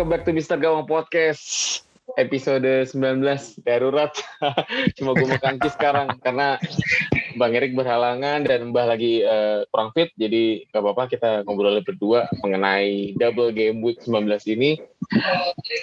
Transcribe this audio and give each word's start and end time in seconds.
welcome 0.00 0.16
back 0.16 0.24
to 0.24 0.32
Mr. 0.32 0.56
Gawang 0.56 0.88
Podcast 0.88 1.44
episode 2.16 2.88
19 2.88 3.20
darurat. 3.68 4.08
Cuma 4.96 5.12
gue 5.12 5.28
mau 5.28 5.36
kangki 5.36 5.68
sekarang 5.68 6.16
karena 6.24 6.56
Bang 7.36 7.52
Erik 7.52 7.76
berhalangan 7.76 8.40
dan 8.48 8.72
Mbah 8.72 8.96
lagi 8.96 9.20
uh, 9.20 9.68
kurang 9.68 9.92
fit, 9.92 10.08
jadi 10.16 10.64
gak 10.72 10.80
apa-apa 10.80 11.04
kita 11.04 11.44
ngobrol 11.44 11.84
berdua 11.84 12.32
mengenai 12.40 13.12
double 13.20 13.52
game 13.52 13.84
week 13.84 14.00
19 14.00 14.40
ini. 14.48 14.80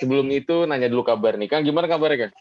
Sebelum 0.01 0.33
itu 0.33 0.65
nanya 0.65 0.89
dulu 0.89 1.05
kabar 1.05 1.37
nih, 1.37 1.53
Kang 1.53 1.61
gimana 1.61 1.85
kabarnya 1.85 2.25
Kang? 2.25 2.33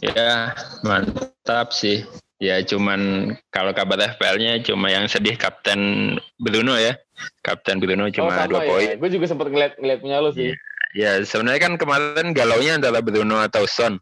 Ya 0.00 0.56
mantap 0.80 1.76
sih. 1.76 2.08
Ya 2.40 2.64
cuman 2.64 3.36
kalau 3.52 3.76
kabar 3.76 4.16
FPL-nya 4.16 4.64
cuma 4.64 4.88
yang 4.88 5.04
sedih 5.04 5.36
Kapten 5.36 6.16
Bruno 6.40 6.80
ya. 6.80 6.96
Kapten 7.40 7.80
Bruno 7.80 8.08
cuma 8.12 8.32
oh, 8.32 8.48
dua 8.48 8.60
ya. 8.64 8.68
poin. 8.68 8.86
Gue 9.00 9.10
juga 9.12 9.26
sempat 9.28 9.46
ngeliat 9.48 9.78
ngeliat 9.80 10.00
punya 10.00 10.16
lo 10.20 10.30
sih. 10.32 10.52
Ya, 10.94 11.18
ya 11.18 11.24
sebenarnya 11.24 11.60
kan 11.70 11.74
kemarin 11.80 12.32
galaunya 12.36 12.76
antara 12.76 13.00
Bruno 13.00 13.40
atau 13.40 13.64
Son. 13.64 13.96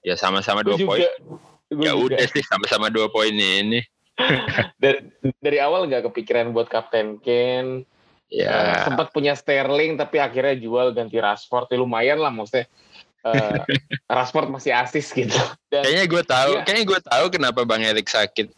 Ya 0.00 0.16
sama-sama 0.16 0.64
dua 0.64 0.76
poin. 0.80 1.04
Ya 1.70 1.92
udah 1.94 2.18
sih 2.30 2.42
sama-sama 2.44 2.88
dua 2.88 3.08
poin 3.12 3.32
ini. 3.32 3.84
dari, 4.82 5.08
dari 5.40 5.58
awal 5.62 5.88
nggak 5.88 6.12
kepikiran 6.12 6.52
buat 6.52 6.68
Kapten 6.68 7.20
Ken. 7.20 7.84
Ya. 8.30 8.50
Uh, 8.52 8.78
sempat 8.86 9.10
punya 9.10 9.34
Sterling 9.34 9.98
tapi 9.98 10.22
akhirnya 10.22 10.54
jual 10.56 10.94
ganti 10.94 11.18
Rashford. 11.18 11.72
Ya, 11.72 11.78
lumayan 11.80 12.22
lah 12.22 12.30
maksudnya 12.30 12.70
uh, 13.24 13.60
Rashford 14.16 14.48
masih 14.48 14.72
asis 14.74 15.12
gitu. 15.12 15.36
Dan, 15.68 15.84
kayaknya 15.84 16.04
gue 16.08 16.22
tahu, 16.24 16.52
iya. 16.56 16.62
kayaknya 16.64 16.84
gue 16.86 17.00
tahu 17.04 17.24
kenapa 17.32 17.60
Bang 17.68 17.84
Erik 17.84 18.08
sakit. 18.08 18.52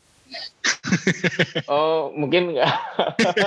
Oh 1.70 2.10
mungkin 2.14 2.56
nggak. 2.56 2.74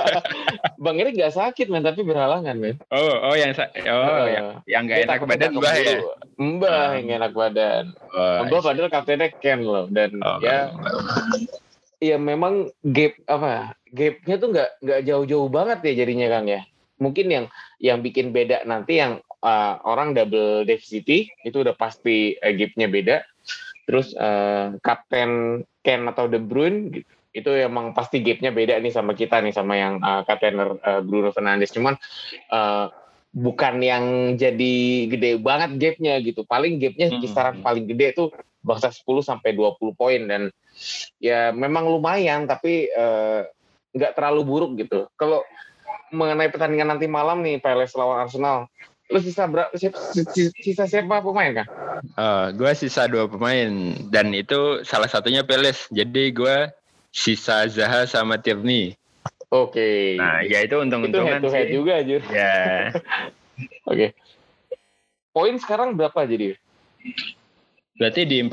Bang 0.84 0.96
Erik 0.98 1.16
nggak 1.16 1.36
sakit 1.36 1.68
men 1.68 1.84
tapi 1.84 2.02
berhalangan 2.02 2.56
men. 2.56 2.76
Oh 2.90 3.14
oh 3.30 3.34
yang 3.36 3.52
oh 3.56 3.92
uh, 3.92 4.26
yang 4.26 4.46
yang 4.66 4.82
nggak 4.88 5.00
enak 5.06 5.20
badan 5.24 5.52
mbah 5.56 5.76
ya? 5.76 5.96
mbah 6.36 6.88
yang 6.98 7.08
enak 7.22 7.32
badan. 7.32 7.84
Oh, 8.12 8.46
mbah 8.48 8.60
padahal 8.64 8.90
kaptennya 8.90 9.32
Ken 9.38 9.62
loh 9.64 9.86
dan 9.88 10.16
oh, 10.22 10.38
ya 10.40 10.72
Iya 11.96 12.20
memang 12.20 12.68
gap 12.84 13.16
apa 13.24 13.72
gapnya 13.88 14.36
tuh 14.36 14.48
nggak 14.52 14.70
nggak 14.84 15.00
jauh-jauh 15.08 15.48
banget 15.48 15.78
ya 15.92 16.04
jadinya 16.04 16.26
Kang 16.28 16.46
ya. 16.48 16.60
Mungkin 17.00 17.26
yang 17.28 17.44
yang 17.80 18.00
bikin 18.00 18.32
beda 18.32 18.64
nanti 18.68 19.00
yang 19.00 19.20
uh, 19.40 19.80
orang 19.84 20.12
double 20.12 20.64
deficit 20.68 21.28
itu 21.44 21.56
udah 21.56 21.72
pasti 21.76 22.36
uh, 22.40 22.52
gapnya 22.52 22.88
beda. 22.88 23.16
Terus 23.86 24.12
uh, 24.18 24.74
kapten 24.82 25.62
Ken 25.80 26.02
atau 26.10 26.26
De 26.26 26.42
Bruyne 26.42 26.90
gitu, 26.90 27.06
itu 27.36 27.50
emang 27.52 27.92
pasti 27.92 28.24
gapnya 28.24 28.48
beda 28.48 28.80
nih 28.80 28.90
sama 28.90 29.12
kita 29.12 29.44
nih 29.44 29.52
sama 29.52 29.76
yang 29.76 30.00
uh, 30.00 30.24
kapten 30.24 30.56
uh, 30.56 31.00
Bruno 31.04 31.30
Fernandes. 31.30 31.70
Cuman 31.70 31.94
uh, 32.48 32.88
bukan 33.36 33.84
yang 33.84 34.34
jadi 34.40 35.06
gede 35.12 35.36
banget 35.38 35.76
gapnya 35.76 36.16
gitu. 36.24 36.48
Paling 36.48 36.80
gapnya 36.80 37.12
hmm, 37.12 37.20
kisaran 37.20 37.60
hmm. 37.60 37.64
paling 37.64 37.84
gede 37.84 38.16
tuh 38.16 38.28
bangsa 38.64 38.88
10 38.90 39.04
sampai 39.22 39.54
20 39.54 39.94
poin 39.94 40.20
dan 40.26 40.50
ya 41.22 41.54
memang 41.54 41.86
lumayan 41.86 42.50
tapi 42.50 42.88
nggak 43.94 44.12
uh, 44.12 44.16
terlalu 44.16 44.40
buruk 44.42 44.72
gitu. 44.80 45.06
Kalau 45.14 45.44
mengenai 46.10 46.48
pertandingan 46.48 46.96
nanti 46.96 47.04
malam 47.04 47.44
nih 47.44 47.60
Palace 47.60 47.94
lawan 47.94 48.24
Arsenal, 48.24 48.72
lu 49.06 49.18
sisa 49.22 49.46
berapa 49.46 49.70
sisa, 49.78 49.98
sisa 50.58 50.84
siapa 50.90 51.22
pemain 51.22 51.62
kan? 51.62 51.66
Uh, 52.18 52.20
oh, 52.20 52.44
gue 52.58 52.72
sisa 52.74 53.06
dua 53.06 53.30
pemain 53.30 53.94
dan 54.10 54.34
itu 54.34 54.82
salah 54.82 55.06
satunya 55.06 55.46
Peles. 55.46 55.86
Jadi 55.94 56.34
gue 56.34 56.70
sisa 57.14 57.70
Zaha 57.70 58.04
sama 58.04 58.36
Tierney. 58.42 58.98
Oke. 59.54 59.78
Okay. 59.78 60.02
Nah, 60.18 60.42
ya 60.42 60.66
itu 60.66 60.74
untung-untungan 60.82 61.38
itu 61.38 61.38
head 61.38 61.42
to 61.46 61.50
head 61.54 61.68
juga 61.70 61.92
aja. 62.02 62.18
Ya. 62.34 62.56
Oke. 63.90 63.94
Okay. 63.94 64.10
Poin 65.30 65.54
sekarang 65.62 65.94
berapa 65.94 66.26
jadi? 66.26 66.58
Berarti 67.94 68.20
di 68.26 68.42
40. 68.42 68.50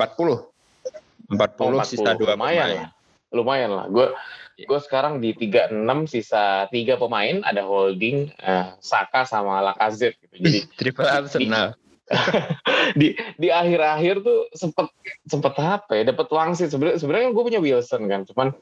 40, 1.34 1.34
oh, 1.60 1.82
40 1.82 1.90
sisa 1.90 2.10
dua 2.14 2.38
lumayan 2.38 2.38
pemain. 2.38 2.78
Lah. 2.78 2.90
Lumayan 3.34 3.70
lah. 3.74 3.86
Gue. 3.90 4.08
Gue 4.54 4.78
sekarang 4.78 5.18
di 5.18 5.34
36 5.34 6.06
sisa 6.06 6.70
tiga 6.70 6.94
pemain, 6.94 7.42
ada 7.42 7.66
Holding, 7.66 8.30
uh, 8.38 8.78
Saka 8.78 9.26
sama 9.26 9.58
Lacazette 9.58 10.14
gitu. 10.22 10.34
Jadi 10.38 10.58
triple 10.78 11.10
Arsenal. 11.10 11.74
di 13.00 13.16
di 13.40 13.48
akhir-akhir 13.48 14.20
tuh 14.20 14.52
sempet 14.52 14.92
sempet 15.24 15.56
apa 15.56 15.88
ya 15.96 16.12
dapat 16.12 16.28
wangsit 16.28 16.68
sebenarnya 16.68 17.00
sebenarnya 17.00 17.32
gue 17.32 17.44
punya 17.48 17.60
Wilson 17.64 18.04
kan 18.12 18.28
cuman 18.28 18.52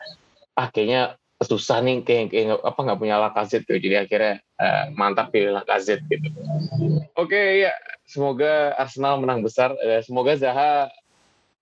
ah 0.55 0.71
kayaknya 0.71 1.19
susah 1.43 1.83
nih 1.83 2.07
kayak, 2.07 2.31
kayak 2.31 2.63
apa 2.63 2.79
nggak 2.79 3.01
punya 3.03 3.19
Lacazette 3.19 3.67
tuh 3.67 3.83
jadi 3.83 4.07
akhirnya 4.07 4.39
uh, 4.63 4.95
mantap 4.95 5.35
pilih 5.35 5.59
Lacazette 5.59 6.07
gitu 6.07 6.31
oke 6.31 7.03
okay, 7.19 7.67
ya 7.67 7.75
semoga 8.07 8.79
Arsenal 8.79 9.19
menang 9.19 9.43
besar 9.43 9.75
uh, 9.75 10.01
semoga 10.07 10.39
Zaha 10.39 10.87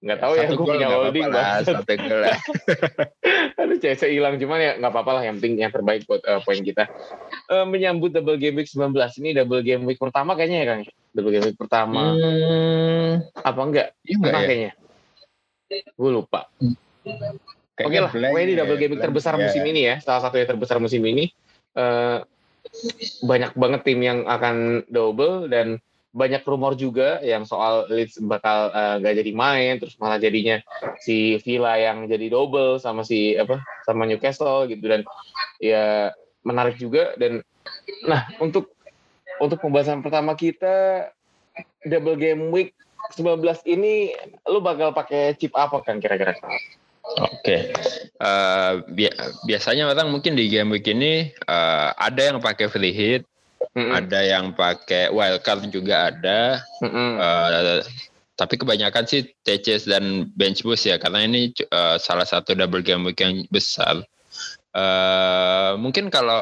nggak 0.00 0.16
tahu 0.16 0.32
ya, 0.32 0.48
gue 0.48 0.64
punya 0.64 0.88
holding 0.88 1.28
lah, 1.28 1.60
satu 1.60 1.84
gol 1.84 2.24
lah. 2.24 2.38
Aduh 3.60 3.76
CC 3.76 4.16
hilang 4.16 4.40
cuman 4.40 4.58
ya 4.58 4.72
nggak 4.80 4.92
apa-apa 4.96 5.20
lah 5.20 5.22
yang 5.28 5.36
penting 5.36 5.60
yang 5.60 5.68
terbaik 5.68 6.08
buat 6.08 6.24
uh, 6.24 6.40
poin 6.40 6.64
kita. 6.64 6.88
Uh, 7.52 7.68
menyambut 7.68 8.08
double 8.08 8.40
game 8.40 8.56
week 8.56 8.68
19 8.72 8.96
ini 9.20 9.36
double 9.36 9.60
game 9.60 9.84
week 9.84 10.00
pertama 10.00 10.32
kayaknya 10.32 10.58
ya 10.64 10.66
Kang. 10.72 10.82
Double 11.12 11.32
game 11.36 11.46
week 11.52 11.58
pertama. 11.60 12.16
Hmm. 12.16 13.12
Apa 13.44 13.60
enggak? 13.60 13.88
Iya 14.08 14.16
enggak 14.16 14.32
ya? 14.32 14.40
kayaknya. 14.48 14.72
Gue 16.00 16.10
lupa. 16.16 16.48
Oke 17.80 17.96
okay 17.96 18.00
lah, 18.00 18.12
pokoknya 18.12 18.44
ini 18.44 18.54
double 18.56 18.78
game 18.80 18.92
week 18.96 19.04
terbesar 19.04 19.36
ya. 19.36 19.40
musim 19.44 19.62
ini 19.68 19.80
ya, 19.84 19.94
salah 20.00 20.20
satu 20.24 20.40
yang 20.40 20.48
terbesar 20.48 20.80
musim 20.80 21.04
ini. 21.04 21.28
Uh, 21.76 22.24
banyak 23.24 23.52
banget 23.52 23.80
tim 23.84 24.00
yang 24.00 24.24
akan 24.24 24.84
double 24.88 25.48
dan 25.48 25.76
banyak 26.10 26.42
rumor 26.42 26.74
juga 26.74 27.22
yang 27.22 27.46
soal 27.46 27.86
Leeds 27.86 28.18
bakal 28.26 28.74
uh, 28.74 28.98
gak 28.98 29.14
jadi 29.22 29.30
main 29.30 29.78
terus 29.78 29.94
malah 30.02 30.18
jadinya 30.18 30.58
si 30.98 31.38
Villa 31.46 31.78
yang 31.78 32.10
jadi 32.10 32.26
double 32.26 32.82
sama 32.82 33.06
si 33.06 33.38
apa 33.38 33.62
sama 33.86 34.10
Newcastle 34.10 34.66
gitu 34.66 34.90
dan 34.90 35.06
ya 35.62 36.10
menarik 36.42 36.80
juga 36.82 37.14
dan 37.14 37.46
nah 38.02 38.26
untuk 38.42 38.74
untuk 39.38 39.62
pembahasan 39.62 40.02
pertama 40.02 40.34
kita 40.34 41.08
double 41.86 42.18
game 42.18 42.50
week 42.50 42.74
19 43.16 43.42
ini 43.66 44.14
lu 44.46 44.62
bakal 44.62 44.94
pakai 44.94 45.34
chip 45.34 45.50
apa 45.58 45.82
kan 45.82 45.98
kira-kira? 45.98 46.36
Oke, 47.10 47.42
okay. 47.42 47.60
uh, 48.22 48.78
eh, 48.86 48.86
bi 48.86 49.04
biasanya 49.48 49.90
orang 49.90 50.14
mungkin 50.14 50.38
di 50.38 50.46
game 50.46 50.70
week 50.78 50.86
ini 50.86 51.32
uh, 51.48 51.90
ada 51.98 52.30
yang 52.30 52.38
pakai 52.38 52.70
free 52.70 52.94
hit, 52.94 53.26
mm-hmm. 53.76 53.92
ada 53.92 54.20
yang 54.24 54.52
pakai 54.56 55.12
wildcard 55.12 55.68
juga 55.68 56.12
ada. 56.12 56.64
Uh, 56.82 57.80
tapi 58.40 58.56
kebanyakan 58.56 59.04
sih 59.04 59.28
TCS 59.44 59.84
dan 59.84 60.32
bench 60.32 60.64
boost 60.64 60.88
ya 60.88 60.96
karena 60.96 61.28
ini 61.28 61.52
uh, 61.68 62.00
salah 62.00 62.24
satu 62.24 62.56
double 62.56 62.80
game 62.80 63.04
week 63.04 63.20
yang 63.20 63.44
besar. 63.52 64.00
Uh, 64.72 65.76
mungkin 65.76 66.08
kalau 66.08 66.40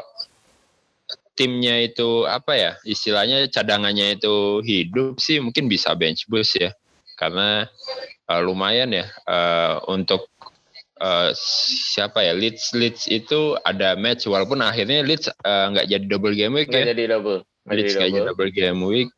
timnya 1.34 1.82
itu 1.82 2.22
apa 2.26 2.52
ya 2.54 2.72
istilahnya 2.86 3.50
cadangannya 3.50 4.14
itu 4.18 4.62
hidup 4.62 5.18
sih 5.18 5.42
mungkin 5.42 5.66
bisa 5.66 5.90
bench 5.98 6.30
boost 6.30 6.54
ya. 6.54 6.70
Karena 7.18 7.66
uh, 8.30 8.40
lumayan 8.46 8.94
ya 8.94 9.10
uh, 9.26 9.82
untuk 9.90 10.30
uh, 11.00 11.31
siapa 11.94 12.22
ya 12.22 12.34
Leeds 12.34 12.75
Leeds 12.75 13.06
itu 13.10 13.54
ada 13.62 13.94
match 13.94 14.26
walaupun 14.26 14.60
akhirnya 14.62 15.03
Leeds 15.03 15.30
eh, 15.30 15.66
nggak 15.74 15.86
uh, 15.86 15.91
jadi 15.91 16.04
double 16.06 16.34
game 16.34 16.54
week 16.54 16.68
gak 16.71 16.86
ya. 16.86 16.95
jadi 16.95 17.18
double. 17.18 17.42
Gak 17.66 17.74
Leeds 17.74 17.95
nggak 17.97 18.10
jadi 18.12 18.27
double 18.27 18.53
game 18.53 18.80
week. 18.84 19.10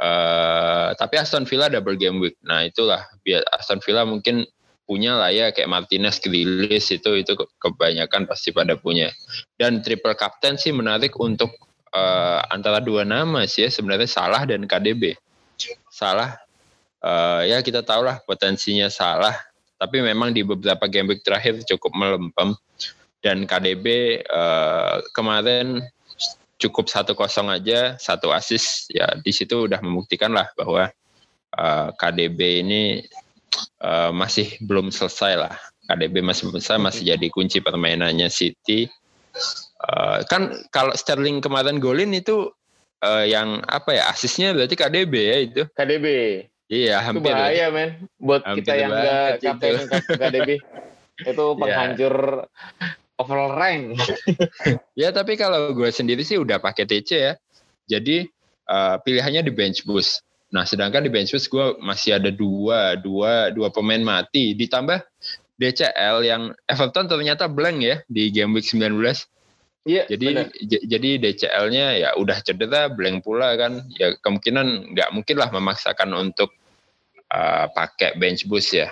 Uh, 0.00 0.96
tapi 0.96 1.20
Aston 1.20 1.44
Villa 1.44 1.68
double 1.68 1.96
game 1.96 2.18
week. 2.20 2.36
Nah 2.44 2.64
itulah 2.66 3.04
biar 3.24 3.44
Aston 3.52 3.80
Villa 3.84 4.04
mungkin 4.04 4.44
punya 4.88 5.14
lah 5.14 5.30
ya 5.30 5.54
kayak 5.54 5.70
Martinez, 5.70 6.18
Grealish 6.18 6.90
itu 6.90 7.10
itu 7.14 7.32
kebanyakan 7.62 8.26
pasti 8.26 8.50
pada 8.50 8.74
punya. 8.74 9.12
Dan 9.54 9.86
triple 9.86 10.18
captain 10.18 10.58
sih 10.58 10.74
menarik 10.74 11.14
untuk 11.20 11.54
uh, 11.94 12.42
antara 12.50 12.82
dua 12.82 13.06
nama 13.06 13.46
sih 13.46 13.66
ya 13.66 13.70
sebenarnya 13.70 14.10
Salah 14.10 14.42
dan 14.42 14.66
KDB. 14.66 15.14
Salah 15.92 16.34
uh, 17.04 17.44
ya 17.44 17.60
kita 17.60 17.84
tahu 17.84 18.02
lah 18.08 18.18
potensinya 18.24 18.88
Salah 18.88 19.49
tapi 19.80 20.04
memang 20.04 20.36
di 20.36 20.44
beberapa 20.44 20.84
game 20.84 21.16
week 21.16 21.24
terakhir 21.24 21.64
cukup 21.64 21.96
melempem. 21.96 22.52
Dan 23.20 23.48
KDB 23.48 24.20
uh, 24.28 24.36
eh, 24.36 24.96
kemarin 25.16 25.80
cukup 26.60 26.92
satu 26.92 27.16
kosong 27.16 27.48
aja 27.48 27.96
satu 27.96 28.32
asis 28.36 28.88
ya 28.92 29.16
di 29.16 29.32
situ 29.32 29.64
udah 29.64 29.80
membuktikan 29.80 30.36
lah 30.36 30.48
bahwa 30.56 30.92
uh, 31.56 31.64
eh, 31.64 31.88
KDB 31.96 32.64
ini 32.64 32.82
uh, 33.80 34.12
masih 34.12 34.60
belum 34.64 34.92
selesai 34.92 35.36
lah. 35.36 35.56
KDB 35.88 36.20
masih 36.22 36.52
besar 36.52 36.76
masih 36.76 37.16
jadi 37.16 37.26
kunci 37.32 37.64
permainannya 37.64 38.28
City. 38.28 38.88
Uh, 39.80 40.20
kan 40.28 40.52
kalau 40.72 40.92
Sterling 40.92 41.40
kemarin 41.40 41.80
golin 41.80 42.12
itu 42.12 42.52
uh, 43.04 43.24
yang 43.24 43.64
apa 43.68 43.96
ya 43.96 44.12
asisnya 44.12 44.52
berarti 44.52 44.76
KDB 44.76 45.14
ya 45.16 45.36
itu? 45.40 45.62
KDB 45.72 46.06
Iya, 46.70 47.02
hampir. 47.02 47.34
Itu 47.34 47.34
bahaya, 47.34 47.66
ya. 47.66 47.68
men. 47.74 47.90
Buat 48.22 48.42
hampir 48.46 48.62
kita 48.62 48.72
yang 48.78 48.90
enggak 48.94 49.30
kapten 49.42 49.74
KDB. 50.06 50.50
itu 51.20 51.44
iya. 51.52 51.58
penghancur 51.58 52.14
yeah. 52.48 53.20
overall 53.20 53.52
rank. 53.58 53.98
ya, 55.00 55.12
tapi 55.12 55.34
kalau 55.36 55.74
gue 55.76 55.90
sendiri 55.90 56.22
sih 56.22 56.38
udah 56.38 56.62
pakai 56.62 56.86
TC 56.86 57.10
ya. 57.12 57.34
Jadi 57.90 58.24
uh, 58.70 58.96
pilihannya 59.02 59.44
di 59.44 59.52
bench 59.52 59.82
boost. 59.82 60.22
Nah, 60.54 60.62
sedangkan 60.62 61.04
di 61.04 61.10
bench 61.10 61.34
boost 61.34 61.50
gue 61.50 61.76
masih 61.82 62.16
ada 62.22 62.30
dua, 62.30 62.94
dua, 62.96 63.50
dua 63.50 63.68
pemain 63.74 64.00
mati. 64.00 64.54
Ditambah 64.54 65.02
DCL 65.60 66.16
yang 66.24 66.54
Everton 66.70 67.10
ternyata 67.10 67.50
blank 67.50 67.82
ya 67.82 67.96
di 68.06 68.30
game 68.30 68.54
week 68.56 68.64
19. 68.64 68.94
Iya. 69.84 70.04
Jadi 70.08 70.26
jadi 70.86 71.10
DCL-nya 71.20 71.86
ya 71.98 72.08
udah 72.16 72.38
cedera, 72.46 72.88
blank 72.88 73.26
pula 73.26 73.58
kan. 73.58 73.84
Ya 73.96 74.16
kemungkinan 74.22 74.96
nggak 74.96 75.10
mungkin 75.12 75.36
lah 75.36 75.48
memaksakan 75.52 76.14
untuk 76.16 76.52
uh, 77.30 77.66
pakai 77.70 78.18
bench 78.18 78.46
boost 78.46 78.74
ya. 78.74 78.90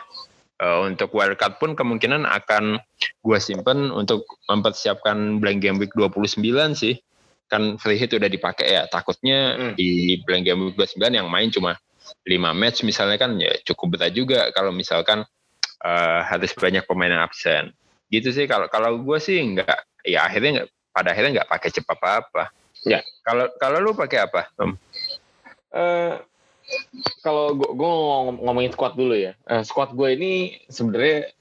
Uh, 0.59 0.91
untuk 0.91 1.15
wildcard 1.15 1.63
pun 1.63 1.79
kemungkinan 1.79 2.27
akan 2.27 2.83
gue 2.99 3.39
simpen 3.39 3.95
untuk 3.95 4.27
mempersiapkan 4.51 5.39
blank 5.39 5.63
game 5.63 5.79
week 5.79 5.95
29 5.95 6.43
sih. 6.75 6.99
Kan 7.47 7.79
free 7.79 7.95
hit 7.95 8.11
udah 8.11 8.27
dipakai 8.27 8.67
ya. 8.67 8.83
Takutnya 8.91 9.55
hmm. 9.55 9.75
di 9.79 10.19
blank 10.27 10.45
game 10.51 10.61
week 10.71 10.77
29 10.77 11.15
yang 11.15 11.31
main 11.31 11.51
cuma 11.55 11.79
5 12.27 12.35
match 12.57 12.83
misalnya 12.83 13.21
kan 13.21 13.37
ya 13.37 13.53
cukup 13.69 13.97
berat 13.99 14.17
juga 14.17 14.49
kalau 14.57 14.73
misalkan 14.73 15.23
uh, 15.85 16.21
harus 16.27 16.51
banyak 16.57 16.83
pemain 16.89 17.13
yang 17.13 17.23
absen. 17.23 17.71
Gitu 18.09 18.33
sih 18.33 18.49
kalau 18.49 18.67
kalau 18.67 18.99
gue 18.99 19.19
sih 19.21 19.39
nggak 19.39 20.09
ya 20.09 20.25
akhirnya 20.25 20.65
nggak 20.65 20.69
pada 20.91 21.09
akhirnya 21.13 21.33
nggak 21.43 21.51
pakai 21.51 21.69
chip 21.71 21.87
apa 21.87 22.25
apa. 22.25 22.45
Ya 22.83 23.05
kalau 23.23 23.47
kalau 23.61 23.79
lu 23.79 23.93
pakai 23.95 24.27
apa? 24.27 24.49
Uh, 25.69 26.19
kalau 27.25 27.57
gue 27.57 27.89
ngomong, 27.89 28.45
ngomongin 28.45 28.73
squad 28.73 28.95
dulu 28.95 29.17
ya, 29.17 29.33
uh, 29.49 29.65
squad 29.65 29.97
gue 29.97 30.09
ini 30.15 30.33
sebenarnya 30.69 31.33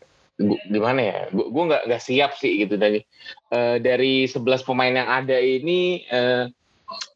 gimana 0.70 1.00
ya? 1.02 1.18
Gue 1.34 1.64
nggak 1.68 1.90
nggak 1.90 2.04
siap 2.04 2.38
sih 2.38 2.64
gitu 2.64 2.80
dari 2.80 3.04
uh, 3.52 3.82
dari 3.82 4.30
11 4.30 4.68
pemain 4.68 4.94
yang 4.94 5.10
ada 5.10 5.38
ini 5.38 6.06
uh, 6.12 6.48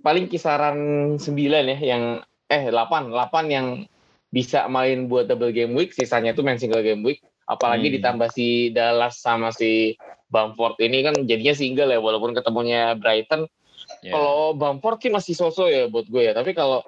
paling 0.03 0.27
kisaran 0.27 0.77
9 1.15 1.23
ya 1.31 1.77
yang 1.79 2.19
eh 2.51 2.63
8 2.67 3.11
8 3.11 3.15
yang 3.47 3.87
bisa 4.31 4.67
main 4.71 5.11
buat 5.11 5.27
double 5.27 5.51
game 5.51 5.75
week, 5.75 5.91
sisanya 5.91 6.31
tuh 6.31 6.43
main 6.43 6.59
single 6.59 6.83
game 6.83 7.03
week. 7.03 7.19
Apalagi 7.51 7.91
hmm. 7.91 7.95
ditambah 7.99 8.29
si 8.31 8.71
Dallas 8.71 9.19
sama 9.19 9.51
si 9.51 9.99
Bamford 10.31 10.79
ini 10.79 11.03
kan 11.03 11.15
jadinya 11.27 11.51
single 11.51 11.91
ya 11.91 11.99
walaupun 11.99 12.31
ketemunya 12.31 12.95
Brighton 12.95 13.51
Yeah. 14.01 14.17
Kalau 14.17 14.57
Bamford 14.57 14.97
sih 15.01 15.11
masih 15.13 15.33
sosok 15.37 15.67
ya 15.69 15.85
buat 15.87 16.09
gue 16.09 16.31
ya. 16.31 16.33
Tapi 16.33 16.57
kalau 16.57 16.81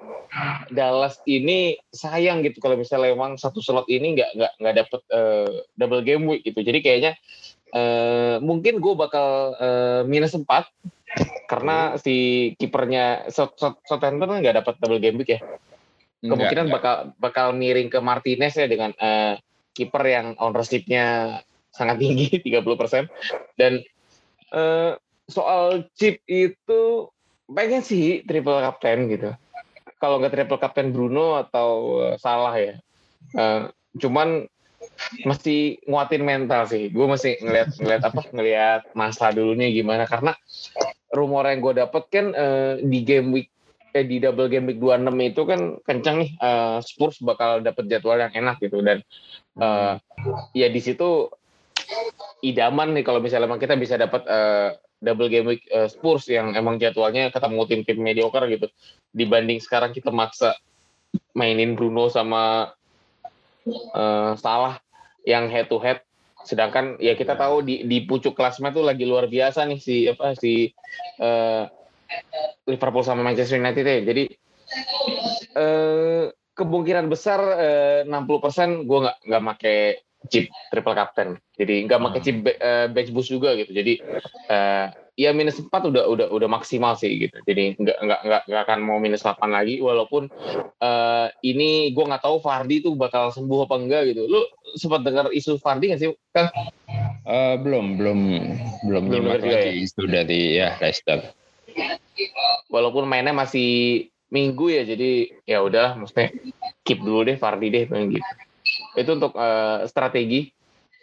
Dallas 0.70 1.22
ini 1.30 1.78
sayang 1.94 2.42
gitu 2.42 2.58
kalau 2.58 2.74
misalnya 2.74 3.14
emang 3.14 3.38
satu 3.38 3.62
slot 3.62 3.86
ini 3.86 4.18
nggak 4.18 4.30
nggak 4.34 4.52
nggak 4.58 4.74
dapet 4.82 5.00
uh, 5.14 5.50
double 5.78 6.02
game 6.02 6.26
week 6.26 6.42
gitu. 6.42 6.58
Jadi 6.58 6.78
kayaknya 6.82 7.12
uh, 7.70 8.42
mungkin 8.42 8.82
gue 8.82 8.94
bakal 8.98 9.54
uh, 9.58 10.02
minus 10.06 10.34
4 10.34 10.46
karena 11.46 11.94
si 12.02 12.50
kipernya 12.58 13.30
Southampton 13.30 14.42
nggak 14.42 14.64
dapat 14.64 14.74
double 14.82 14.98
game 14.98 15.22
week 15.22 15.38
ya. 15.38 15.40
Kemungkinan 16.24 16.72
enggak, 16.72 16.76
bakal 16.80 16.96
bakal 17.20 17.46
miring 17.52 17.92
ke 17.92 18.00
Martinez 18.00 18.56
ya 18.56 18.64
dengan 18.64 18.96
uh, 18.96 19.36
kiper 19.76 20.02
yang 20.08 20.26
ownership-nya 20.40 21.38
sangat 21.74 22.00
tinggi 22.00 22.38
30% 22.46 23.10
dan 23.58 23.82
uh, 24.54 24.96
soal 25.28 25.88
chip 25.96 26.20
itu 26.28 27.08
pengen 27.48 27.84
sih 27.84 28.24
triple 28.24 28.60
captain 28.60 29.08
gitu. 29.08 29.30
Kalau 30.00 30.20
nggak 30.20 30.32
triple 30.36 30.60
captain 30.60 30.92
Bruno 30.92 31.40
atau 31.40 32.00
uh, 32.04 32.16
salah 32.20 32.54
ya. 32.56 32.74
Uh, 33.32 33.72
cuman 33.96 34.44
masih 35.24 35.80
nguatin 35.88 36.22
mental 36.24 36.68
sih. 36.68 36.92
Gue 36.92 37.08
masih 37.08 37.40
ngeliat 37.40 37.72
ngeliat 37.80 38.02
apa 38.04 38.20
ngeliat 38.30 38.82
masa 38.92 39.32
dulunya 39.32 39.72
gimana 39.72 40.04
karena 40.04 40.36
rumor 41.14 41.48
yang 41.48 41.62
gue 41.62 41.74
dapet 41.80 42.02
kan 42.10 42.26
uh, 42.34 42.76
di 42.82 43.00
game 43.06 43.32
week 43.32 43.48
eh, 43.94 44.04
di 44.04 44.18
double 44.18 44.50
game 44.50 44.66
week 44.66 44.82
26 44.82 45.30
itu 45.30 45.42
kan 45.46 45.60
kencang 45.86 46.16
nih 46.26 46.30
uh, 46.42 46.78
Spurs 46.82 47.22
bakal 47.22 47.62
dapet 47.62 47.86
jadwal 47.86 48.18
yang 48.18 48.34
enak 48.34 48.58
gitu 48.58 48.82
dan 48.82 49.00
uh, 49.62 49.96
ya 50.52 50.66
di 50.68 50.80
situ 50.82 51.30
idaman 52.42 52.92
nih 52.92 53.06
kalau 53.06 53.22
misalnya 53.22 53.54
kita 53.56 53.78
bisa 53.78 53.94
dapat 53.94 54.26
uh, 54.26 54.74
double 55.04 55.28
game 55.28 55.46
week 55.52 55.68
uh, 55.70 55.86
Spurs 55.86 56.24
yang 56.32 56.56
emang 56.56 56.80
jadwalnya 56.80 57.28
ketemu 57.28 57.60
tim-tim 57.68 57.98
mediocre 58.00 58.48
gitu. 58.48 58.66
Dibanding 59.12 59.60
sekarang 59.60 59.92
kita 59.92 60.08
maksa 60.08 60.56
mainin 61.36 61.76
Bruno 61.76 62.08
sama 62.08 62.72
uh, 63.94 64.32
Salah 64.40 64.80
yang 65.28 65.52
head 65.52 65.68
to 65.68 65.78
head 65.80 66.00
sedangkan 66.44 67.00
ya 67.00 67.16
kita 67.16 67.40
tahu 67.40 67.64
di 67.64 67.88
di 67.88 68.04
pucuk 68.04 68.36
klasmen 68.36 68.68
tuh 68.76 68.84
lagi 68.84 69.08
luar 69.08 69.32
biasa 69.32 69.64
nih 69.64 69.80
si 69.80 70.04
apa 70.04 70.36
si 70.36 70.68
uh, 71.24 71.64
Liverpool 72.68 73.04
sama 73.04 73.24
Manchester 73.24 73.56
United 73.56 73.84
ya. 73.84 74.00
Jadi 74.04 74.24
uh, 75.56 76.28
kemungkinan 76.54 77.08
besar 77.08 77.40
uh, 77.40 78.00
60% 78.06 78.84
gue 78.84 78.98
nggak 79.08 79.18
nggak 79.24 79.42
make 79.42 79.76
chip 80.28 80.48
triple 80.72 80.96
captain. 80.96 81.28
Jadi 81.56 81.86
nggak 81.88 82.00
pakai 82.00 82.20
hmm. 82.20 82.26
chip 82.26 82.36
uh, 82.60 82.86
bench 82.90 83.10
boost 83.12 83.30
juga 83.30 83.54
gitu. 83.58 83.70
Jadi 83.72 84.00
uh, 84.50 84.86
ya 85.14 85.30
minus 85.30 85.62
4 85.62 85.70
udah 85.70 86.04
udah 86.10 86.26
udah 86.30 86.48
maksimal 86.50 86.98
sih 86.98 87.28
gitu. 87.28 87.36
Jadi 87.46 87.78
nggak 87.78 87.98
nggak 88.02 88.20
nggak 88.26 88.42
nggak 88.50 88.62
akan 88.66 88.78
mau 88.82 88.98
minus 88.98 89.22
8 89.22 89.40
lagi 89.50 89.78
walaupun 89.78 90.26
uh, 90.82 91.26
ini 91.46 91.94
gue 91.94 92.04
nggak 92.04 92.24
tahu 92.24 92.42
Fardi 92.42 92.82
tuh 92.82 92.98
bakal 92.98 93.30
sembuh 93.30 93.68
apa 93.68 93.74
enggak 93.78 94.02
gitu. 94.14 94.26
Lu 94.26 94.40
sempat 94.74 95.06
dengar 95.06 95.30
isu 95.30 95.60
Fardi 95.60 95.92
nggak 95.92 96.00
sih 96.00 96.10
kan? 96.34 96.50
Uh, 97.24 97.56
belum 97.62 97.96
belum 97.96 98.18
belum 98.84 99.02
belum 99.08 99.24
lagi 99.30 99.48
ya? 99.48 99.72
isu 99.72 100.02
dari 100.10 100.58
ya 100.58 100.76
Leicester. 100.82 101.20
Walaupun 102.70 103.06
mainnya 103.06 103.34
masih 103.34 104.06
minggu 104.34 104.66
ya 104.66 104.82
jadi 104.82 105.30
ya 105.46 105.62
udah 105.62 105.94
maksudnya 105.94 106.34
keep 106.82 106.98
dulu 106.98 107.22
deh 107.22 107.38
Fardi 107.38 107.70
deh 107.70 107.86
gitu 107.86 108.18
itu 108.94 109.10
untuk 109.14 109.34
uh, 109.34 109.84
strategi. 109.86 110.50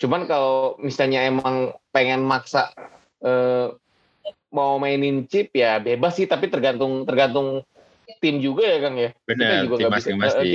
Cuman 0.02 0.26
kalau 0.26 0.80
misalnya 0.82 1.28
emang 1.28 1.76
pengen 1.94 2.26
maksa 2.26 2.74
uh, 3.22 3.76
mau 4.52 4.82
mainin 4.82 5.30
chip 5.30 5.54
ya 5.54 5.78
bebas 5.78 6.18
sih. 6.18 6.26
Tapi 6.26 6.50
tergantung 6.50 7.06
tergantung 7.06 7.64
tim 8.20 8.42
juga 8.44 8.68
ya 8.68 8.78
Kang 8.82 8.98
ya. 8.98 9.10
Benar 9.24 9.70
juga 9.70 9.76
nggak 9.88 9.94
bisa 9.98 10.10
uh, 10.42 10.46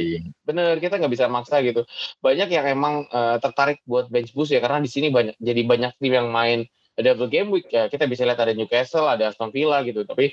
bener 0.44 0.74
kita 0.82 0.94
nggak 1.00 1.12
bisa 1.12 1.26
maksa 1.30 1.62
gitu. 1.62 1.86
Banyak 2.20 2.48
yang 2.50 2.66
emang 2.66 2.94
uh, 3.08 3.38
tertarik 3.40 3.80
buat 3.86 4.10
bench 4.10 4.34
boost 4.34 4.52
ya 4.52 4.60
karena 4.60 4.82
di 4.82 4.90
sini 4.90 5.08
banyak 5.08 5.38
jadi 5.40 5.62
banyak 5.64 5.92
tim 6.02 6.12
yang 6.12 6.28
main. 6.28 6.66
Double 6.96 7.28
game 7.28 7.52
week 7.52 7.68
ya 7.68 7.92
kita 7.92 8.08
bisa 8.08 8.24
lihat 8.24 8.40
ada 8.40 8.56
Newcastle 8.56 9.04
ada 9.04 9.28
Aston 9.28 9.52
Villa 9.52 9.84
gitu. 9.84 10.08
Tapi 10.08 10.32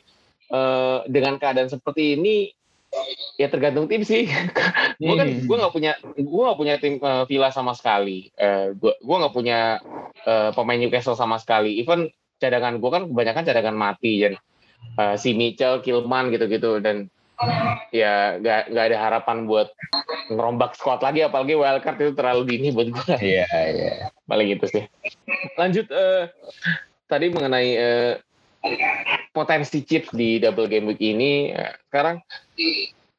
uh, 0.51 1.03
dengan 1.12 1.36
keadaan 1.36 1.67
seperti 1.67 2.15
ini 2.15 2.55
ya 3.38 3.47
tergantung 3.50 3.89
tim 3.89 4.05
sih. 4.05 4.29
gue 5.01 5.15
kan 5.17 5.27
gue 5.27 5.57
nggak 5.57 5.73
punya 5.73 5.91
gue 6.15 6.43
nggak 6.43 6.59
punya 6.59 6.75
tim 6.77 6.97
uh, 7.01 7.25
Villa 7.25 7.50
sama 7.50 7.73
sekali. 7.73 8.29
Uh, 8.38 8.73
gue 8.77 8.93
gue 8.97 9.15
nggak 9.17 9.33
punya 9.33 9.81
uh, 10.25 10.50
pemain 10.53 10.79
Newcastle 10.79 11.17
sama 11.17 11.38
sekali. 11.41 11.81
Even 11.81 12.09
cadangan 12.38 12.77
gue 12.77 12.89
kan 12.91 13.03
kebanyakan 13.07 13.43
cadangan 13.47 13.75
mati 13.77 14.19
jadi 14.19 14.38
uh, 15.00 15.15
si 15.15 15.33
Mitchell, 15.33 15.79
Kilman 15.79 16.29
gitu-gitu 16.33 16.83
dan 16.83 17.07
ya 17.89 18.39
nggak 18.39 18.71
nggak 18.71 18.85
ada 18.93 18.97
harapan 19.09 19.50
buat 19.50 19.73
ngerombak 20.31 20.77
squad 20.79 21.03
lagi 21.03 21.25
apalagi 21.25 21.57
wildcard 21.57 22.00
itu 22.00 22.13
terlalu 22.15 22.41
dini 22.55 22.67
buat 22.71 22.88
gue. 22.93 23.15
Iya 23.19 23.43
yeah, 23.43 23.63
iya. 23.67 23.67
Yeah. 23.73 23.95
Paling 24.29 24.47
itu 24.53 24.65
sih. 24.69 24.83
Lanjut 25.59 25.89
uh, 25.91 26.29
tadi 27.09 27.33
mengenai 27.33 27.69
uh, 27.75 28.13
potensi 29.34 29.82
chips 29.82 30.13
di 30.13 30.38
double 30.38 30.70
game 30.70 30.94
week 30.94 31.02
ini 31.02 31.50
eh, 31.50 31.74
sekarang 31.90 32.22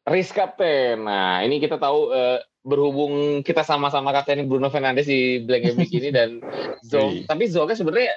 risk 0.07 0.39
captain. 0.39 1.05
Nah, 1.05 1.43
ini 1.43 1.59
kita 1.59 1.77
tahu 1.81 2.15
uh, 2.15 2.39
berhubung 2.65 3.45
kita 3.45 3.61
sama-sama 3.61 4.15
kapten 4.15 4.47
Bruno 4.49 4.73
Fernandes 4.73 5.11
di 5.11 5.43
Black 5.45 5.69
Game 5.69 5.79
Week 5.85 5.93
ini 5.93 6.09
dan 6.15 6.41
Zo, 6.89 7.13
iya. 7.13 7.29
tapi 7.29 7.45
Zoga 7.49 7.77
sebenarnya 7.77 8.15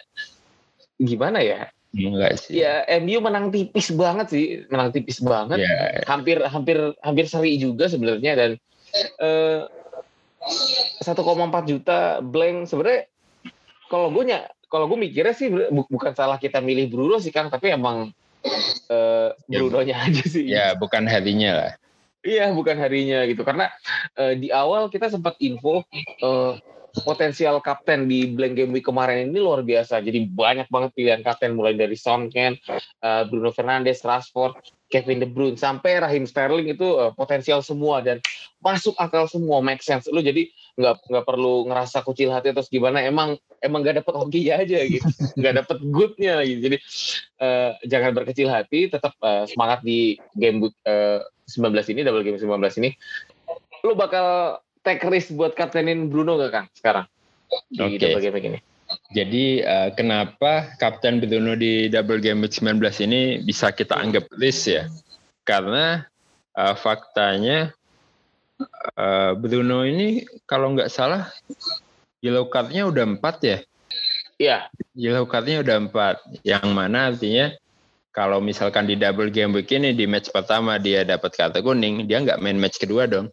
gimana 1.00 1.44
ya? 1.44 1.68
Enggak 1.96 2.44
sih. 2.44 2.62
Ya, 2.62 2.84
MU 3.00 3.24
menang 3.24 3.50
tipis 3.50 3.90
banget 3.96 4.28
sih, 4.30 4.46
menang 4.68 4.92
tipis 4.92 5.24
banget. 5.24 5.64
Yeah. 5.64 6.04
Hampir 6.06 6.38
hampir 6.44 6.78
hampir 7.02 7.26
seri 7.26 7.56
juga 7.58 7.88
sebenarnya 7.88 8.34
dan 8.36 8.52
uh, 9.24 9.66
eh, 11.02 11.04
1,4 11.04 11.72
juta 11.72 12.20
blank 12.24 12.68
sebenarnya 12.68 13.08
kalau 13.88 14.12
gue 14.12 14.24
kalau 14.68 14.86
gue 14.92 15.00
mikirnya 15.00 15.36
sih 15.36 15.48
bukan 15.72 16.14
salah 16.14 16.38
kita 16.38 16.60
milih 16.60 16.92
Bruno 16.92 17.18
sih 17.18 17.32
Kang, 17.32 17.48
tapi 17.48 17.72
emang 17.72 18.12
uh, 18.92 19.30
Bruno-nya 19.48 19.96
aja 20.04 20.24
sih. 20.28 20.48
Ya, 20.48 20.76
bukan 20.76 21.08
harinya 21.08 21.52
lah. 21.56 21.72
Iya, 22.28 22.52
bukan 22.52 22.76
harinya 22.76 23.24
gitu. 23.24 23.48
Karena 23.48 23.72
uh, 24.20 24.36
di 24.36 24.52
awal 24.52 24.92
kita 24.92 25.08
sempat 25.08 25.40
info 25.40 25.88
uh, 26.20 26.60
potensial 27.06 27.62
kapten 27.62 28.10
di 28.10 28.28
blank 28.34 28.58
game 28.58 28.74
week 28.74 28.90
kemarin 28.90 29.30
ini 29.30 29.40
luar 29.40 29.64
biasa. 29.64 30.04
Jadi 30.04 30.28
banyak 30.28 30.68
banget 30.68 30.92
pilihan 30.98 31.22
kapten 31.24 31.56
mulai 31.56 31.78
dari 31.78 31.96
Son 31.96 32.28
Ken, 32.28 32.58
uh, 33.06 33.24
Bruno 33.30 33.54
Fernandes, 33.54 34.04
Rashford, 34.04 34.60
Kevin 34.92 35.24
De 35.24 35.28
Bruyne 35.28 35.60
sampai 35.60 36.00
Raheem 36.00 36.26
Sterling 36.26 36.68
itu 36.74 36.88
uh, 36.98 37.14
potensial 37.14 37.64
semua 37.64 38.04
dan 38.04 38.24
masuk 38.64 38.98
akal 38.98 39.30
semua 39.30 39.62
make 39.62 39.84
sense. 39.84 40.10
Lu 40.10 40.20
jadi 40.20 40.50
nggak 40.78 41.10
nggak 41.10 41.26
perlu 41.26 41.66
ngerasa 41.66 42.06
kucil 42.06 42.30
hati 42.30 42.54
terus 42.54 42.70
gimana 42.70 43.02
emang 43.02 43.34
emang 43.66 43.82
gak 43.82 44.06
dapet 44.06 44.14
hokinya 44.14 44.62
aja 44.62 44.78
gitu. 44.86 45.10
Nggak 45.42 45.54
dapet 45.66 45.78
goodnya 45.90 46.46
gitu. 46.46 46.60
Jadi 46.70 46.78
uh, 47.42 47.72
jangan 47.90 48.12
berkecil 48.14 48.48
hati 48.48 48.86
tetap 48.86 49.18
uh, 49.26 49.50
semangat 49.50 49.82
di 49.82 50.22
game 50.38 50.70
uh, 50.86 51.20
19 51.50 51.74
ini 51.98 52.06
double 52.06 52.22
game 52.22 52.38
19 52.38 52.54
ini. 52.86 52.94
Lu 53.82 53.98
bakal 53.98 54.62
take 54.86 55.02
risk 55.10 55.34
buat 55.34 55.58
kaptenin 55.58 56.14
Bruno 56.14 56.38
gak 56.38 56.52
Kang 56.54 56.68
sekarang? 56.78 57.06
Di 57.74 57.82
okay. 57.82 57.98
double 57.98 58.22
game 58.22 58.38
ini. 58.54 58.60
Jadi 59.12 59.64
uh, 59.64 59.92
kenapa 59.96 60.72
Kapten 60.80 61.20
Bruno 61.20 61.56
di 61.60 61.92
double 61.92 62.24
game 62.24 62.44
week 62.48 62.56
19 62.56 62.80
ini 63.08 63.44
bisa 63.44 63.72
kita 63.76 64.00
anggap 64.00 64.32
risk 64.40 64.72
ya? 64.72 64.88
Karena 65.44 66.04
uh, 66.56 66.76
faktanya 66.76 67.77
uh, 68.98 69.32
Bruno 69.38 69.86
ini 69.86 70.26
kalau 70.50 70.74
nggak 70.74 70.90
salah 70.90 71.30
yellow 72.22 72.50
cardnya 72.50 72.90
udah 72.90 73.06
empat 73.06 73.36
ya? 73.44 73.58
Iya. 74.38 74.58
Yellow 74.94 75.26
cardnya 75.26 75.66
udah 75.66 75.76
empat, 75.90 76.22
yang 76.46 76.70
mana 76.74 77.10
artinya 77.14 77.54
kalau 78.14 78.42
misalkan 78.42 78.90
di 78.90 78.98
double 78.98 79.30
game 79.30 79.54
week 79.54 79.70
ini 79.70 79.94
di 79.94 80.10
match 80.10 80.34
pertama 80.34 80.82
dia 80.82 81.06
dapat 81.06 81.38
kartu 81.38 81.62
kuning, 81.62 82.10
dia 82.10 82.22
nggak 82.22 82.42
main 82.42 82.58
match 82.58 82.82
kedua 82.82 83.06
dong. 83.06 83.30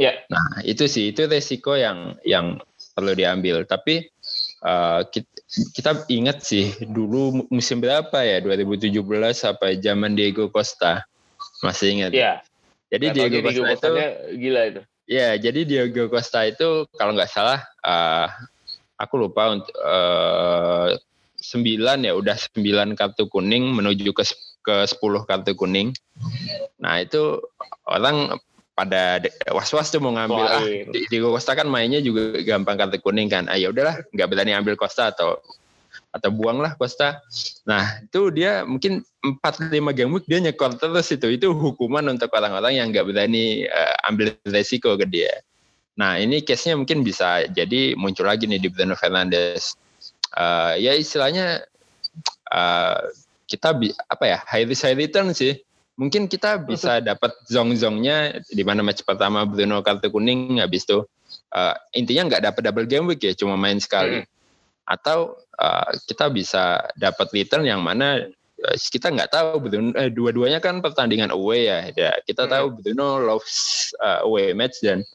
Iya. 0.00 0.24
Nah 0.28 0.64
itu 0.64 0.88
sih 0.88 1.12
itu 1.12 1.28
resiko 1.28 1.76
yang 1.76 2.16
yang 2.24 2.60
perlu 2.96 3.12
diambil. 3.16 3.64
Tapi 3.64 4.08
uh, 4.64 5.04
kita, 5.08 5.28
kita 5.76 5.90
ingat 6.08 6.44
sih 6.44 6.72
dulu 6.84 7.48
musim 7.52 7.80
berapa 7.80 8.20
ya 8.24 8.40
2017 8.44 8.96
sampai 9.32 9.80
zaman 9.80 10.16
Diego 10.16 10.48
Costa 10.48 11.04
masih 11.60 12.00
ingat 12.00 12.10
Iya. 12.12 12.32
Jadi 12.90 13.06
nah, 13.06 13.14
Diego, 13.14 13.36
Diego 13.46 13.62
Costa 13.70 13.86
itu 13.86 14.02
gila 14.36 14.62
itu. 14.66 14.82
Ya 15.06 15.28
jadi 15.38 15.60
Diego 15.62 16.04
Costa 16.10 16.40
itu 16.46 16.90
kalau 16.98 17.14
nggak 17.14 17.30
salah 17.30 17.62
uh, 17.86 18.26
aku 18.98 19.14
lupa 19.16 19.54
untuk 19.54 19.74
uh, 19.78 20.94
sembilan 21.40 22.04
ya 22.04 22.12
udah 22.18 22.36
sembilan 22.36 22.92
kartu 22.98 23.30
kuning 23.30 23.72
menuju 23.72 24.10
ke 24.12 24.24
ke 24.60 24.76
sepuluh 24.90 25.24
kartu 25.24 25.54
kuning. 25.56 25.94
Nah 26.82 27.00
itu 27.00 27.40
orang 27.88 28.36
pada 28.74 29.20
was-was 29.52 29.92
tuh 29.92 30.00
mau 30.00 30.12
ngambil 30.16 30.44
ah 30.46 30.64
di, 30.64 31.00
di 31.08 31.16
Costa 31.20 31.52
kan 31.52 31.68
mainnya 31.68 32.00
juga 32.00 32.42
gampang 32.44 32.76
kartu 32.76 32.98
kuning 33.00 33.30
kan. 33.30 33.48
Ah 33.48 33.56
ya 33.56 33.72
udahlah 33.72 34.02
nggak 34.12 34.28
berani 34.28 34.52
ambil 34.52 34.76
Costa 34.76 35.14
atau 35.14 35.40
atau 36.10 36.30
buanglah 36.34 36.74
Costa 36.74 37.22
nah 37.66 38.02
itu 38.02 38.30
dia 38.34 38.62
mungkin 38.66 39.04
4 39.20 39.68
lima 39.68 39.92
game 39.92 40.16
week 40.16 40.24
dia 40.24 40.40
nyekor 40.40 40.80
terus 40.80 41.12
itu. 41.12 41.28
Itu 41.28 41.52
hukuman 41.52 42.04
untuk 42.08 42.32
orang-orang 42.32 42.80
yang 42.80 42.86
nggak 42.88 43.04
berani 43.04 43.68
uh, 43.68 44.08
ambil 44.08 44.32
resiko 44.48 44.96
ke 44.96 45.04
dia. 45.04 45.44
Nah 46.00 46.16
ini 46.16 46.40
case-nya 46.40 46.80
mungkin 46.80 47.04
bisa 47.04 47.44
jadi 47.52 47.92
muncul 48.00 48.24
lagi 48.24 48.48
nih 48.48 48.60
di 48.60 48.68
Bruno 48.72 48.96
Fernandes. 48.96 49.76
Uh, 50.32 50.72
ya 50.80 50.96
istilahnya 50.96 51.60
uh, 52.48 53.00
kita 53.44 53.76
apa 54.08 54.24
ya 54.24 54.38
high 54.48 54.64
risk 54.64 54.88
high 54.88 54.96
return 54.96 55.36
sih. 55.36 55.60
Mungkin 56.00 56.32
kita 56.32 56.64
bisa 56.64 57.04
dapat 57.04 57.36
zong-zongnya 57.44 58.40
di 58.48 58.64
mana 58.64 58.80
match 58.80 59.04
pertama 59.04 59.44
Bruno 59.44 59.84
kartu 59.84 60.08
kuning 60.08 60.56
habis 60.56 60.88
itu 60.88 61.04
uh, 61.52 61.76
intinya 61.92 62.32
nggak 62.32 62.42
dapat 62.48 62.62
double 62.64 62.88
game 62.88 63.04
week 63.04 63.20
ya 63.20 63.36
cuma 63.36 63.60
main 63.60 63.76
sekali. 63.76 64.24
Hmm. 64.24 64.28
Atau 64.90 65.38
uh, 65.62 65.90
kita 66.10 66.26
bisa 66.34 66.82
dapat 66.98 67.30
return 67.30 67.62
yang 67.62 67.78
mana 67.78 68.26
uh, 68.66 68.76
kita 68.90 69.14
nggak 69.14 69.30
tahu 69.30 69.62
Bruno 69.62 69.94
eh, 69.94 70.10
dua-duanya 70.10 70.58
kan 70.58 70.82
pertandingan 70.82 71.30
away 71.30 71.70
ya, 71.70 71.78
ya 71.94 72.12
kita 72.26 72.50
hmm. 72.50 72.50
tahu 72.50 72.66
Bruno 72.82 73.22
loves 73.22 73.90
uh, 74.02 74.26
away 74.26 74.50
match 74.50 74.82
dan 74.82 75.06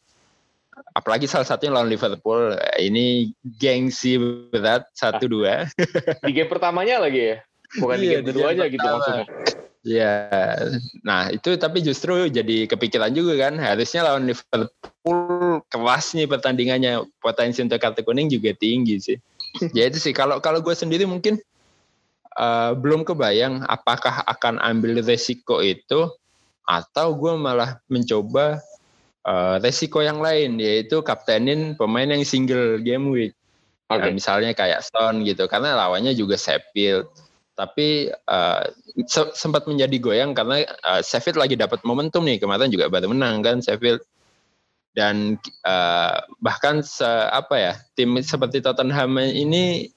apalagi 0.96 1.28
salah 1.28 1.48
satunya 1.48 1.76
lawan 1.76 1.92
Liverpool. 1.92 2.56
Ini 2.80 3.32
gengsi 3.60 4.16
berat 4.52 4.88
satu 4.96 5.28
dua 5.28 5.68
di 6.24 6.32
game 6.32 6.48
pertamanya 6.48 7.04
lagi 7.04 7.36
ya? 7.36 7.38
Bukan 7.76 7.98
iya, 8.00 8.04
di 8.04 8.08
game 8.08 8.26
keduanya 8.32 8.66
gitu 8.72 8.88
maksudnya? 8.88 9.26
Ya, 9.86 10.18
nah 11.06 11.30
itu 11.30 11.62
tapi 11.62 11.86
justru 11.86 12.26
jadi 12.26 12.66
kepikiran 12.66 13.14
juga 13.14 13.38
kan. 13.38 13.62
Harusnya 13.62 14.02
lawan 14.02 14.26
Liverpool 14.26 15.62
kelas 15.70 16.06
nih 16.18 16.26
pertandingannya. 16.26 17.06
Potensi 17.22 17.62
untuk 17.62 17.78
kartu 17.78 18.02
kuning 18.02 18.34
juga 18.34 18.58
tinggi 18.58 18.98
sih. 18.98 19.18
Ya 19.78 19.88
itu 19.88 19.98
sih 20.02 20.14
kalau 20.14 20.40
kalau 20.44 20.60
gue 20.60 20.76
sendiri 20.76 21.08
mungkin 21.08 21.40
uh, 22.40 22.76
belum 22.76 23.08
kebayang 23.08 23.64
apakah 23.66 24.24
akan 24.28 24.60
ambil 24.60 25.00
resiko 25.02 25.64
itu 25.64 26.12
atau 26.66 27.14
gue 27.14 27.34
malah 27.38 27.78
mencoba 27.88 28.60
uh, 29.26 29.56
resiko 29.62 30.02
yang 30.02 30.20
lain 30.20 30.58
yaitu 30.58 31.02
kaptenin 31.06 31.78
pemain 31.78 32.10
yang 32.10 32.26
single 32.26 32.82
game 32.82 33.10
week. 33.14 33.34
Okay. 33.86 34.02
Nah, 34.02 34.18
misalnya 34.18 34.52
kayak 34.58 34.82
Stone 34.82 35.22
gitu 35.30 35.46
karena 35.46 35.78
lawannya 35.78 36.18
juga 36.18 36.34
Sheffield 36.42 37.06
tapi 37.56 38.12
uh, 38.12 38.66
se 39.08 39.22
sempat 39.32 39.64
menjadi 39.70 39.96
goyang 40.02 40.36
karena 40.36 40.66
uh, 40.84 41.00
Sheffield 41.06 41.40
lagi 41.40 41.56
dapat 41.56 41.80
momentum 41.88 42.26
nih 42.26 42.42
kemarin 42.42 42.68
juga 42.68 42.92
baru 42.92 43.14
menang 43.14 43.46
kan 43.46 43.58
Sheffield 43.62 44.04
dan 44.96 45.36
uh, 45.68 46.24
bahkan 46.40 46.80
se 46.80 47.06
apa 47.30 47.56
ya 47.60 47.74
tim 48.00 48.16
seperti 48.24 48.64
Tottenham 48.64 49.20
ini 49.20 49.92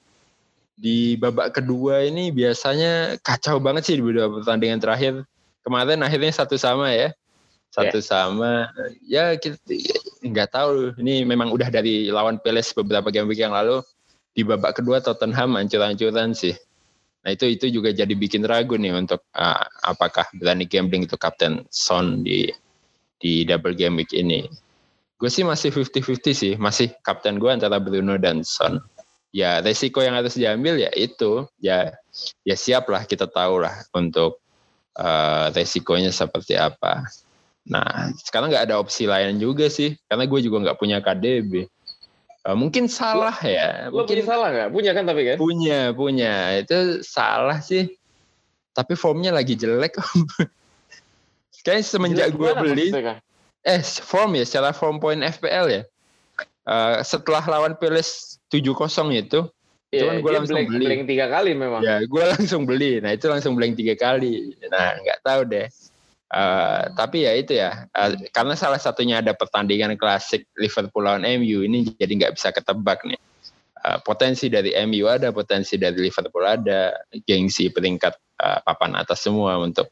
di 0.79 1.15
babak 1.19 1.55
kedua 1.55 2.03
ini 2.07 2.31
biasanya 2.31 3.19
kacau 3.19 3.59
banget 3.59 3.87
sih 3.87 3.95
di 3.99 4.03
beberapa 4.03 4.43
pertandingan 4.43 4.79
terakhir. 4.79 5.13
Kemarin 5.63 6.03
akhirnya 6.03 6.31
satu 6.35 6.55
sama 6.55 6.91
ya. 6.91 7.11
Satu 7.71 7.99
yeah. 7.99 8.07
sama. 8.07 8.51
Ya 9.03 9.25
kita 9.35 9.59
nggak 10.23 10.55
tahu. 10.55 10.95
Ini 10.99 11.27
memang 11.27 11.51
udah 11.51 11.67
dari 11.67 12.07
lawan 12.11 12.39
Palace 12.39 12.71
beberapa 12.71 13.11
game 13.11 13.27
week 13.27 13.43
yang 13.43 13.55
lalu. 13.55 13.83
Di 14.31 14.47
babak 14.47 14.79
kedua 14.79 15.03
Tottenham 15.03 15.59
ancur-ancuran 15.59 16.31
sih. 16.31 16.55
Nah 17.27 17.35
itu 17.35 17.51
itu 17.51 17.67
juga 17.67 17.91
jadi 17.91 18.15
bikin 18.15 18.47
ragu 18.47 18.79
nih 18.79 18.95
untuk 18.95 19.19
uh, 19.35 19.67
apakah 19.83 20.31
berani 20.31 20.63
gambling 20.63 21.03
itu 21.03 21.19
Kapten 21.19 21.67
Son 21.67 22.23
di 22.23 22.47
di 23.19 23.43
double 23.43 23.75
game 23.75 23.99
week 23.99 24.15
ini. 24.15 24.47
Gue 25.19 25.27
sih 25.27 25.43
masih 25.43 25.75
50-50 25.75 26.31
sih, 26.31 26.53
masih 26.55 26.95
kapten 27.03 27.35
gue 27.43 27.51
antara 27.51 27.75
Bruno 27.75 28.15
dan 28.15 28.39
Son. 28.47 28.79
Ya 29.35 29.59
resiko 29.59 29.99
yang 29.99 30.15
harus 30.15 30.39
diambil 30.39 30.79
ya 30.79 30.89
itu, 30.95 31.43
ya 31.59 31.91
ya 32.47 32.55
siap 32.55 32.87
lah 32.87 33.03
kita 33.03 33.27
tahu 33.27 33.61
lah 33.61 33.83
untuk 33.91 34.39
uh, 34.95 35.51
resikonya 35.51 36.15
seperti 36.15 36.55
apa. 36.55 37.03
Nah 37.67 38.15
sekarang 38.15 38.49
nggak 38.49 38.71
ada 38.71 38.79
opsi 38.79 39.05
lain 39.11 39.37
juga 39.37 39.67
sih, 39.67 39.99
karena 40.07 40.23
gue 40.23 40.39
juga 40.39 40.63
nggak 40.63 40.79
punya 40.79 41.03
KDB. 41.03 41.67
Uh, 42.47 42.55
mungkin 42.55 42.87
salah 42.87 43.35
lo, 43.43 43.51
ya. 43.51 43.91
Lo 43.91 44.07
mungkin 44.07 44.23
punya 44.23 44.25
salah 44.25 44.47
nggak? 44.55 44.69
Punya 44.71 44.91
kan 44.95 45.03
tapi 45.03 45.21
kan? 45.27 45.35
Punya, 45.35 45.79
punya. 45.91 46.33
Itu 46.63 47.03
salah 47.03 47.59
sih. 47.59 47.91
Tapi 48.71 48.95
formnya 48.95 49.35
lagi 49.35 49.59
jelek. 49.59 49.99
Kayaknya 51.67 51.83
semenjak 51.83 52.27
gue 52.31 52.51
beli. 52.55 52.87
Eh, 53.67 53.83
form 53.83 54.39
ya, 54.39 54.45
secara 54.47 54.71
form 54.71 55.03
point 55.03 55.19
FPL 55.19 55.67
ya. 55.67 55.83
Uh, 56.63 57.01
setelah 57.01 57.43
lawan 57.49 57.75
Peles 57.75 58.39
7-0 58.53 59.09
itu, 59.15 59.49
Yeah, 59.89 60.05
Cuman 60.05 60.15
gue 60.21 60.31
langsung 60.37 60.57
blank, 60.61 60.69
beli. 60.69 60.85
Blank 60.85 61.03
tiga 61.09 61.25
kali 61.33 61.51
memang. 61.57 61.81
Ya, 61.81 61.97
gue 62.05 62.23
langsung 62.37 62.61
beli. 62.69 63.01
Nah 63.01 63.09
itu 63.17 63.25
langsung 63.25 63.57
blank 63.57 63.73
tiga 63.73 63.97
kali. 63.97 64.53
Nah 64.69 65.01
nggak 65.01 65.19
tahu 65.25 65.41
deh. 65.49 65.65
Uh, 66.29 66.93
tapi 66.93 67.25
ya 67.25 67.33
itu 67.33 67.57
ya 67.57 67.89
uh, 67.89 68.13
karena 68.29 68.53
salah 68.53 68.77
satunya 68.77 69.17
ada 69.17 69.33
pertandingan 69.33 69.97
klasik 69.97 70.45
Liverpool 70.61 71.01
lawan 71.01 71.25
MU 71.25 71.65
ini 71.65 71.89
jadi 71.97 72.13
nggak 72.21 72.37
bisa 72.37 72.53
ketebak 72.53 73.01
nih 73.01 73.17
uh, 73.81 73.97
potensi 74.05 74.45
dari 74.45 74.77
MU 74.85 75.09
ada 75.09 75.33
potensi 75.33 75.81
dari 75.81 75.97
Liverpool 75.97 76.45
ada 76.45 76.93
gengsi 77.25 77.73
peringkat 77.73 78.13
uh, 78.45 78.61
papan 78.61 79.01
atas 79.01 79.25
semua 79.25 79.57
untuk 79.57 79.89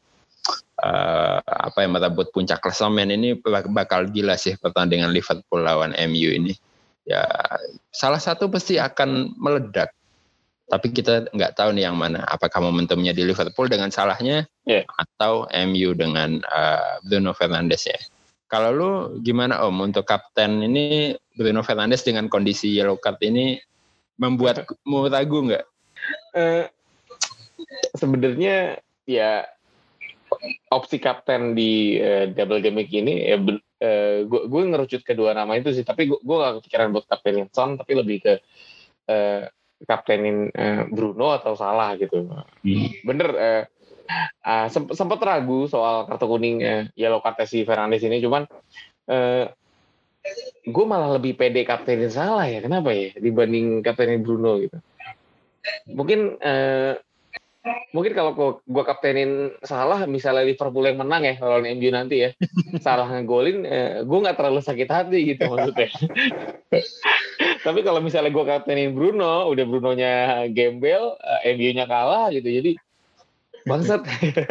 uh, 0.84 1.40
apa 1.44 1.84
yang 1.84 1.96
merebut 1.98 2.32
puncak 2.32 2.62
klasemen 2.64 3.12
ini 3.12 3.38
bakal 3.72 4.08
gila 4.10 4.36
sih 4.36 4.56
pertandingan 4.58 5.12
Liverpool 5.12 5.62
lawan 5.64 5.96
MU 6.08 6.30
ini 6.34 6.54
ya 7.08 7.24
salah 7.92 8.20
satu 8.20 8.52
pasti 8.52 8.76
akan 8.80 9.36
meledak 9.40 9.96
tapi 10.68 10.92
kita 10.92 11.32
nggak 11.32 11.56
tahu 11.56 11.72
nih 11.72 11.88
yang 11.88 11.96
mana 11.96 12.28
apakah 12.28 12.60
momentumnya 12.60 13.16
di 13.16 13.24
Liverpool 13.24 13.72
dengan 13.72 13.88
salahnya 13.88 14.44
yeah. 14.68 14.84
atau 15.00 15.48
MU 15.72 15.96
dengan 15.96 16.44
uh, 16.52 17.00
Bruno 17.08 17.32
Fernandes 17.32 17.88
ya 17.88 17.96
kalau 18.48 18.72
lu 18.72 18.92
gimana 19.24 19.60
Om 19.68 19.92
untuk 19.92 20.08
kapten 20.08 20.64
ini 20.64 21.16
Bruno 21.36 21.64
Fernandes 21.68 22.08
dengan 22.08 22.32
kondisi 22.32 22.72
yellow 22.72 22.96
card 22.96 23.20
ini 23.28 23.60
membuatmu 24.16 25.08
ragu 25.14 25.40
nggak? 25.52 25.66
Uh, 26.32 26.64
Sebenarnya 28.00 28.80
ya 29.04 29.44
opsi 30.72 30.98
kapten 31.00 31.56
di 31.56 31.98
uh, 31.98 32.30
double 32.32 32.60
game 32.60 32.84
ini 32.84 33.32
ya 33.32 33.38
uh, 33.40 34.18
gue 34.28 34.42
gue 34.48 34.62
ngerucut 34.68 35.02
kedua 35.04 35.32
nama 35.32 35.56
itu 35.56 35.72
sih 35.72 35.88
tapi 35.88 36.10
gue 36.10 36.20
gue 36.20 36.36
gak 36.36 36.62
kepikiran 36.62 36.92
buat 36.92 37.06
kaptenin 37.08 37.48
Son 37.52 37.80
tapi 37.80 37.92
lebih 37.96 38.18
ke 38.24 38.34
uh, 39.08 39.48
kaptenin 39.86 40.50
uh, 40.52 40.84
Bruno 40.90 41.38
atau 41.38 41.54
salah 41.54 41.96
gitu 41.96 42.26
hmm. 42.28 43.06
bener 43.06 43.30
uh, 43.38 43.64
uh, 44.44 44.68
sempat 44.72 45.20
ragu 45.22 45.70
soal 45.70 46.10
kartu 46.10 46.26
kuning 46.28 46.58
uh, 46.64 46.84
yellow 46.98 47.22
card 47.22 47.40
si 47.48 47.64
Fernandes 47.64 48.04
ini 48.04 48.20
cuman 48.20 48.44
uh, 49.12 49.46
gue 50.68 50.86
malah 50.86 51.16
lebih 51.16 51.40
pede 51.40 51.64
kaptenin 51.64 52.12
salah 52.12 52.44
ya 52.50 52.60
kenapa 52.60 52.92
ya 52.92 53.16
dibanding 53.16 53.80
kaptenin 53.86 54.26
Bruno 54.26 54.60
gitu 54.60 54.78
mungkin 55.88 56.36
uh, 56.40 57.00
mungkin 57.96 58.14
kalau 58.14 58.32
gue 58.62 58.84
kaptenin 58.84 59.54
salah 59.64 60.04
misalnya 60.06 60.44
Liverpool 60.46 60.86
yang 60.86 61.00
menang 61.00 61.24
ya 61.24 61.36
kalau 61.40 61.64
MU 61.64 61.90
nanti 61.90 62.28
ya. 62.28 62.30
Salah 62.86 63.08
ngegolin 63.10 63.64
eh, 63.64 64.04
gue 64.04 64.18
nggak 64.18 64.38
terlalu 64.38 64.62
sakit 64.62 64.90
hati 64.90 65.20
gitu 65.36 65.48
maksudnya. 65.48 65.90
Tapi 67.66 67.80
kalau 67.84 68.00
misalnya 68.00 68.32
gue 68.32 68.46
kaptenin 68.46 68.94
Bruno 68.94 69.50
udah 69.52 69.66
Brunonya 69.66 70.14
gembel 70.52 71.16
eh, 71.46 71.56
MU-nya 71.56 71.86
kalah 71.88 72.30
gitu 72.34 72.48
jadi 72.48 72.72
bangsat. 73.68 74.02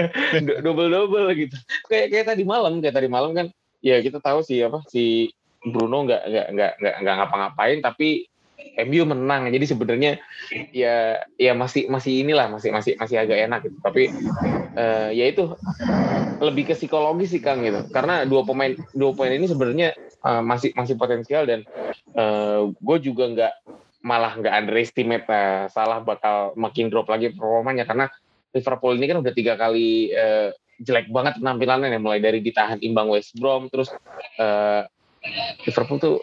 Double 0.65 0.89
double 0.93 1.29
gitu. 1.37 1.57
Kayak 1.89 2.07
kayak 2.13 2.27
tadi 2.35 2.43
malam 2.45 2.81
kayak 2.85 2.97
tadi 2.97 3.09
malam 3.09 3.33
kan 3.33 3.47
ya 3.81 4.01
kita 4.01 4.19
tahu 4.19 4.43
sih 4.43 4.65
apa 4.65 4.83
si 4.89 5.31
Bruno 5.67 6.07
nggak 6.07 6.23
nggak 6.31 6.47
nggak 6.55 6.95
nggak 7.03 7.15
ngapa-ngapain 7.19 7.79
tapi 7.83 8.31
MU 8.87 9.03
menang. 9.07 9.49
Jadi 9.51 9.65
sebenarnya 9.69 10.13
ya 10.73 11.21
ya 11.37 11.53
masih 11.55 11.87
masih 11.87 12.27
inilah 12.27 12.51
masih 12.51 12.71
masih 12.75 12.99
masih 12.99 13.17
agak 13.21 13.39
enak 13.47 13.61
gitu. 13.67 13.77
Tapi 13.83 14.11
uh, 14.75 15.11
ya 15.13 15.25
itu 15.31 15.55
lebih 16.43 16.73
ke 16.73 16.75
psikologis 16.75 17.33
sih 17.33 17.43
Kang 17.43 17.63
gitu. 17.63 17.87
Karena 17.91 18.27
dua 18.27 18.43
pemain 18.43 18.75
dua 18.93 19.15
pemain 19.15 19.35
ini 19.35 19.47
sebenarnya 19.47 19.95
uh, 20.27 20.43
masih 20.43 20.75
masih 20.75 20.95
potensial 20.99 21.47
dan 21.47 21.63
uh, 22.19 22.71
gue 22.73 22.97
juga 23.01 23.25
nggak 23.31 23.55
malah 24.07 24.39
nggak 24.39 24.55
underestimate 24.55 25.27
uh, 25.27 25.67
salah 25.71 25.99
bakal 26.03 26.55
makin 26.59 26.91
drop 26.91 27.09
lagi 27.09 27.33
performanya. 27.33 27.87
Karena 27.87 28.07
Liverpool 28.57 28.97
ini 28.97 29.07
kan 29.11 29.19
udah 29.21 29.33
tiga 29.37 29.55
kali 29.61 30.11
uh, 30.17 30.51
jelek 30.81 31.09
banget 31.09 31.41
penampilannya 31.41 31.89
ya 31.89 32.01
mulai 32.01 32.21
dari 32.21 32.45
ditahan 32.45 32.81
imbang 32.85 33.09
West 33.09 33.33
Brom 33.41 33.73
terus 33.73 33.89
uh, 34.37 34.85
Liverpool 35.65 35.99
tuh 35.99 36.17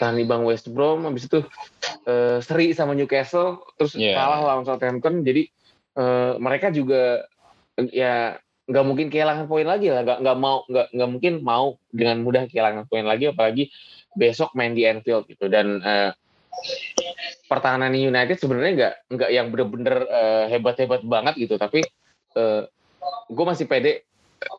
tahan 0.00 0.16
bang 0.24 0.42
West 0.48 0.72
Brom 0.72 1.04
habis 1.04 1.28
itu 1.28 1.44
uh, 2.08 2.40
seri 2.40 2.72
sama 2.72 2.96
Newcastle 2.96 3.60
terus 3.76 3.92
yeah. 3.92 4.16
kalah 4.16 4.40
lawan 4.40 4.64
Southampton. 4.64 5.20
Jadi 5.20 5.52
uh, 6.00 6.40
mereka 6.40 6.72
juga 6.72 7.28
ya 7.92 8.40
nggak 8.64 8.84
mungkin 8.88 9.06
kehilangan 9.12 9.44
poin 9.44 9.68
lagi 9.68 9.92
lah. 9.92 10.00
Nggak 10.00 10.18
nggak 10.24 10.38
mau 10.40 10.64
nggak 10.64 10.86
nggak 10.96 11.10
mungkin 11.12 11.34
mau 11.44 11.76
dengan 11.92 12.24
mudah 12.24 12.48
kehilangan 12.48 12.88
poin 12.88 13.04
lagi 13.04 13.28
apalagi 13.28 13.68
besok 14.16 14.56
main 14.56 14.72
di 14.72 14.88
Anfield 14.88 15.28
gitu. 15.28 15.52
Dan 15.52 15.84
uh, 15.84 16.16
pertahanan 17.46 17.92
United 17.92 18.40
sebenarnya 18.40 18.72
nggak 18.72 18.94
nggak 19.12 19.30
yang 19.30 19.46
bener-bener 19.52 19.96
uh, 20.08 20.44
hebat-hebat 20.48 21.04
banget 21.04 21.36
gitu. 21.36 21.60
Tapi 21.60 21.84
uh, 22.40 22.64
gue 23.28 23.44
masih 23.44 23.68
pede 23.68 24.08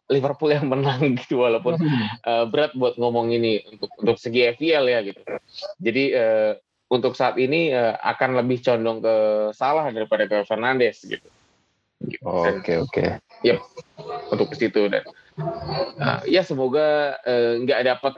Liverpool 0.10 0.54
yang 0.54 0.70
menang 0.70 1.02
gitu 1.26 1.42
walaupun 1.42 1.78
uh, 2.26 2.46
berat 2.46 2.76
buat 2.78 2.96
ngomong 3.00 3.34
ini 3.34 3.66
untuk 3.72 3.90
untuk 3.98 4.18
segi 4.22 4.54
FPL 4.54 4.86
ya 4.90 5.00
gitu. 5.02 5.22
Jadi 5.82 6.04
uh, 6.14 6.52
untuk 6.92 7.16
saat 7.16 7.40
ini 7.40 7.72
uh, 7.72 7.96
akan 8.02 8.44
lebih 8.44 8.62
condong 8.62 9.00
ke 9.00 9.16
Salah 9.56 9.90
daripada 9.90 10.28
ke 10.28 10.44
Fernandes 10.46 11.02
gitu. 11.08 11.28
Oke 12.26 12.82
oke. 12.82 12.90
Okay, 12.90 13.10
Yep, 13.42 13.58
untuk 14.34 14.54
ke 14.54 14.56
situ 14.58 14.90
dan 14.90 15.06
uh, 16.02 16.22
ya 16.30 16.42
semoga 16.46 17.18
nggak 17.62 17.80
uh, 17.82 17.86
dapat 17.86 18.14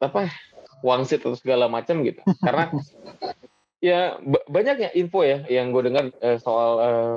apa 0.00 0.32
wangsit 0.82 1.22
atau 1.22 1.38
segala 1.38 1.70
macam 1.70 2.02
gitu. 2.02 2.20
Karena 2.42 2.68
ya 3.88 4.16
banyak 4.46 4.76
ya 4.78 4.90
info 4.94 5.26
ya 5.26 5.42
yang 5.50 5.74
gue 5.74 5.82
dengar 5.90 6.04
uh, 6.22 6.38
soal 6.38 6.70
uh, 6.78 7.14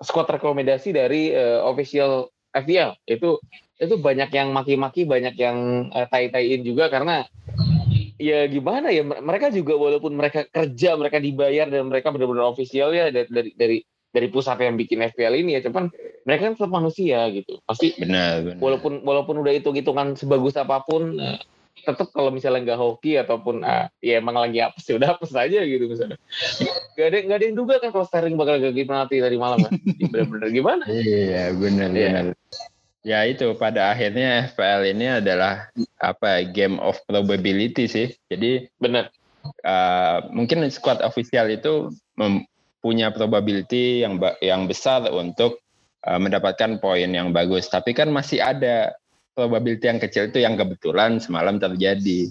squad 0.00 0.28
rekomendasi 0.28 0.92
dari 0.96 1.32
uh, 1.36 1.64
official 1.68 2.32
FPL 2.50 2.98
itu 3.06 3.38
itu 3.80 3.94
banyak 3.96 4.30
yang 4.34 4.52
maki-maki 4.52 5.08
banyak 5.08 5.34
yang 5.40 5.88
uh, 5.94 6.06
tai-taiin 6.10 6.60
juga 6.66 6.92
karena 6.92 7.24
ya 8.20 8.44
gimana 8.44 8.92
ya 8.92 9.00
mereka 9.00 9.48
juga 9.48 9.80
walaupun 9.80 10.12
mereka 10.12 10.44
kerja 10.52 10.92
mereka 11.00 11.16
dibayar 11.16 11.72
dan 11.72 11.88
mereka 11.88 12.12
benar-benar 12.12 12.52
official 12.52 12.92
ya 12.92 13.08
dari 13.08 13.28
dari 13.32 13.50
dari 13.56 13.78
dari 14.10 14.26
pusat 14.28 14.60
yang 14.60 14.76
bikin 14.76 15.00
FPL 15.00 15.40
ini 15.40 15.56
ya 15.56 15.60
cuman 15.64 15.88
mereka 16.28 16.50
kan 16.50 16.54
tetap 16.58 16.70
manusia 16.70 17.30
gitu 17.32 17.62
pasti 17.64 17.96
benar, 17.96 18.44
benar. 18.44 18.60
walaupun 18.60 18.92
walaupun 19.06 19.40
udah 19.40 19.52
hitung-hitungan 19.56 20.18
sebagus 20.18 20.58
apa 20.60 20.84
pun 20.84 21.16
uh, 21.16 21.40
tetap 21.82 22.12
kalau 22.12 22.30
misalnya 22.30 22.72
nggak 22.72 22.80
hoki 22.80 23.16
ataupun 23.16 23.64
uh, 23.64 23.88
ya 24.04 24.20
emang 24.20 24.36
lagi 24.36 24.60
apa 24.60 24.78
sih 24.78 24.96
udah 24.96 25.16
hapus 25.16 25.32
aja 25.34 25.64
gitu 25.64 25.88
misalnya 25.88 26.18
gak 26.94 27.06
ada 27.10 27.18
gak 27.26 27.36
ada 27.40 27.44
yang 27.48 27.56
duga 27.56 27.80
kan 27.80 27.90
kalau 27.90 28.06
Sterling 28.06 28.36
bakal 28.36 28.60
gagal 28.60 28.86
penalti 28.86 29.18
tadi 29.18 29.36
malam 29.40 29.58
kan 29.64 29.72
benar-benar 30.12 30.48
gimana 30.52 30.84
iya 30.88 31.50
benar 31.56 31.88
yeah. 31.92 32.30
benar 32.30 32.36
Ya 33.00 33.24
itu 33.24 33.56
pada 33.56 33.96
akhirnya 33.96 34.52
FPL 34.52 34.92
ini 34.92 35.06
adalah 35.08 35.72
apa 35.96 36.44
game 36.44 36.76
of 36.84 37.00
probability 37.08 37.88
sih. 37.88 38.12
Jadi 38.28 38.68
benar. 38.76 39.08
Uh, 39.64 40.28
mungkin 40.36 40.68
squad 40.68 41.00
official 41.00 41.48
itu 41.48 41.88
punya 42.84 43.08
probability 43.08 44.04
yang 44.04 44.20
yang 44.44 44.68
besar 44.68 45.08
untuk 45.08 45.64
uh, 46.04 46.20
mendapatkan 46.20 46.76
poin 46.76 47.08
yang 47.08 47.32
bagus. 47.32 47.72
Tapi 47.72 47.96
kan 47.96 48.12
masih 48.12 48.44
ada 48.44 48.92
probability 49.34 49.86
yang 49.86 50.00
kecil 50.02 50.28
itu 50.28 50.42
yang 50.42 50.54
kebetulan 50.58 51.18
semalam 51.22 51.56
terjadi. 51.60 52.30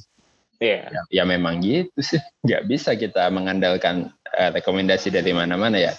Yeah. 0.59 0.91
Ya, 0.91 1.01
ya 1.21 1.23
memang 1.23 1.63
gitu 1.63 1.99
sih. 1.99 2.19
Gak 2.49 2.67
bisa 2.67 2.95
kita 2.99 3.31
mengandalkan 3.31 4.12
uh, 4.35 4.51
rekomendasi 4.51 5.12
dari 5.13 5.31
mana-mana 5.31 5.79
ya. 5.79 5.93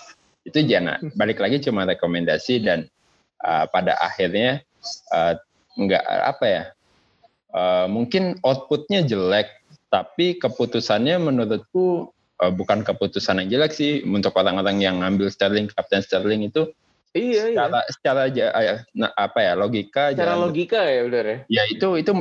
Itu 0.44 0.64
jangan 0.64 1.12
balik 1.16 1.40
lagi 1.40 1.60
cuma 1.60 1.84
rekomendasi 1.84 2.64
dan 2.64 2.88
uh, 3.44 3.68
pada 3.68 3.96
akhirnya 4.00 4.64
uh, 5.12 5.36
nggak 5.76 6.04
apa 6.04 6.44
ya 6.46 6.62
uh, 7.54 7.86
mungkin 7.86 8.36
outputnya 8.44 9.06
jelek 9.06 9.48
tapi 9.90 10.38
keputusannya 10.38 11.18
menurutku 11.18 12.10
uh, 12.42 12.52
bukan 12.52 12.82
keputusan 12.82 13.42
yang 13.44 13.48
jelek 13.60 13.72
sih 13.74 14.02
untuk 14.06 14.34
orang-orang 14.38 14.82
yang 14.82 15.02
ngambil 15.02 15.30
Sterling 15.30 15.70
Kapten 15.70 16.02
Sterling 16.02 16.46
itu 16.46 16.70
iya 17.14 17.50
secara 17.50 17.78
iya. 17.78 17.90
secara 17.90 18.20
aja 18.26 18.44
nah, 18.94 19.10
apa 19.18 19.38
ya 19.42 19.52
logika 19.58 20.14
secara 20.14 20.34
logika 20.38 20.80
ya 20.86 21.00
udah 21.06 21.20
ya 21.20 21.38
ya 21.48 21.62
itu 21.70 21.88
itu 21.98 22.12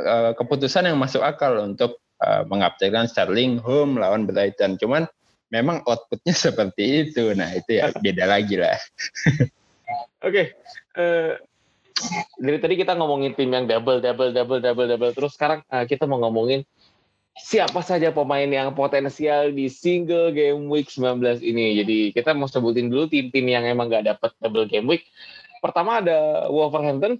uh, 0.00 0.32
keputusan 0.36 0.88
yang 0.88 0.98
masuk 1.00 1.20
akal 1.20 1.56
untuk 1.60 2.00
uh, 2.24 2.44
mengaptenkan 2.48 3.08
Sterling 3.08 3.60
home 3.60 4.00
lawan 4.00 4.24
Brighton 4.24 4.80
cuman 4.80 5.04
memang 5.52 5.84
outputnya 5.84 6.34
seperti 6.48 7.08
itu 7.08 7.32
nah 7.36 7.52
itu 7.52 7.80
ya 7.80 7.92
beda 7.92 8.24
lagi 8.24 8.56
lah 8.56 8.76
Oke, 10.18 10.52
okay. 10.52 10.98
uh, 10.98 11.38
dari 12.42 12.58
tadi 12.58 12.74
kita 12.74 12.92
ngomongin 12.98 13.38
tim 13.38 13.54
yang 13.54 13.70
double, 13.70 14.02
double, 14.02 14.34
double, 14.34 14.60
double, 14.60 14.86
double. 14.90 15.12
Terus 15.14 15.32
sekarang 15.38 15.62
uh, 15.70 15.86
kita 15.86 16.04
mau 16.10 16.18
ngomongin 16.22 16.66
siapa 17.38 17.80
saja 17.80 18.10
pemain 18.10 18.46
yang 18.46 18.74
potensial 18.74 19.54
di 19.54 19.70
single 19.70 20.34
game 20.34 20.66
week 20.66 20.90
19 20.90 21.40
ini. 21.40 21.78
Jadi 21.80 21.98
kita 22.12 22.34
mau 22.34 22.50
sebutin 22.50 22.90
dulu 22.90 23.06
tim-tim 23.06 23.46
yang 23.46 23.64
emang 23.64 23.88
gak 23.88 24.06
dapat 24.06 24.30
double 24.42 24.66
game 24.66 24.86
week. 24.90 25.06
Pertama 25.58 25.98
ada 25.98 26.46
Wolverhampton, 26.50 27.18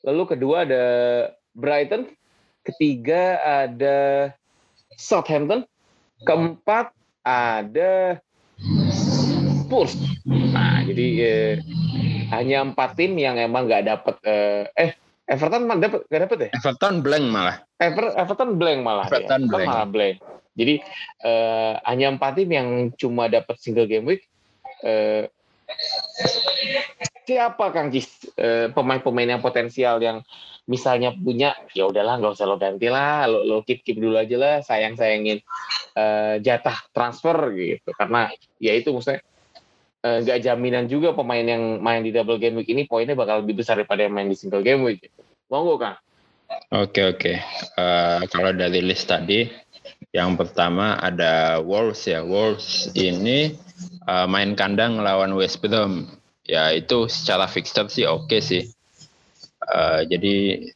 lalu 0.00 0.22
kedua 0.24 0.64
ada 0.64 0.84
Brighton, 1.52 2.08
ketiga 2.64 3.36
ada 3.44 4.32
Southampton, 4.96 5.68
keempat 6.24 6.96
ada 7.20 8.20
Spurs. 9.66 9.92
Nah, 10.24 10.80
jadi 10.88 11.06
eh, 11.20 11.52
hanya 12.32 12.64
empat 12.64 12.96
tim 12.96 13.12
yang 13.20 13.36
emang 13.36 13.68
nggak 13.68 13.84
dapet 13.84 14.16
eh, 14.24 14.64
eh 14.72 14.90
Everton 15.26 15.66
mah 15.66 15.76
dapat 15.82 16.06
nggak 16.06 16.22
dapet 16.30 16.38
ya? 16.38 16.50
Everton 16.54 16.94
blank 17.02 17.24
malah. 17.34 17.56
Ever, 17.82 18.14
Everton 18.14 18.50
blank 18.62 18.80
malah. 18.86 19.06
Everton 19.10 19.42
ya. 19.46 19.50
blank. 19.50 19.68
malah 19.68 19.86
blank. 19.90 20.16
Jadi 20.56 20.74
eh, 21.26 21.74
hanya 21.82 22.06
empat 22.14 22.32
tim 22.38 22.50
yang 22.54 22.68
cuma 22.94 23.26
dapat 23.26 23.58
single 23.58 23.90
game 23.90 24.06
week. 24.06 24.22
Eh, 24.86 25.26
siapa 27.26 27.74
Kang 27.74 27.90
Cis 27.90 28.30
eh, 28.38 28.70
pemain-pemain 28.70 29.34
yang 29.34 29.42
potensial 29.42 29.98
yang 29.98 30.22
misalnya 30.66 31.14
punya 31.14 31.54
ya 31.74 31.86
udahlah 31.86 32.18
nggak 32.18 32.34
usah 32.34 32.46
lo 32.46 32.58
ganti 32.58 32.90
lah 32.90 33.30
lo 33.30 33.46
lo 33.46 33.56
keep 33.62 33.86
keep 33.86 34.02
dulu 34.02 34.18
aja 34.18 34.34
lah 34.34 34.54
sayang 34.66 34.98
sayangin 34.98 35.38
uh, 35.94 36.42
jatah 36.42 36.74
transfer 36.90 37.54
gitu 37.54 37.94
karena 37.94 38.34
ya 38.58 38.74
itu 38.74 38.90
maksudnya 38.90 39.22
nggak 40.22 40.38
uh, 40.38 40.42
jaminan 40.42 40.86
juga 40.86 41.12
pemain 41.12 41.42
yang 41.42 41.80
main 41.80 42.02
di 42.04 42.10
double 42.14 42.38
game 42.38 42.60
week 42.60 42.70
ini 42.70 42.84
poinnya 42.84 43.16
bakal 43.16 43.42
lebih 43.42 43.60
besar 43.62 43.80
daripada 43.80 44.04
yang 44.04 44.14
main 44.14 44.28
di 44.30 44.36
single 44.38 44.62
game 44.62 44.82
week. 44.84 45.10
Monggo 45.50 45.78
kang. 45.78 45.96
Oke 46.70 47.02
oke. 47.02 47.32
Uh, 47.74 48.22
kalau 48.30 48.54
dari 48.54 48.82
list 48.82 49.10
tadi, 49.10 49.50
yang 50.14 50.38
pertama 50.38 50.98
ada 50.98 51.58
Wolves 51.62 52.06
ya. 52.06 52.22
Wolves 52.22 52.90
ini 52.94 53.54
uh, 54.06 54.26
main 54.30 54.54
kandang 54.54 55.02
lawan 55.02 55.34
West 55.34 55.62
Brom. 55.62 56.06
Ya 56.46 56.70
itu 56.70 57.10
secara 57.10 57.50
fixture 57.50 57.90
sih 57.90 58.06
oke 58.06 58.30
okay 58.30 58.40
sih. 58.42 58.62
Uh, 59.66 60.06
jadi 60.06 60.66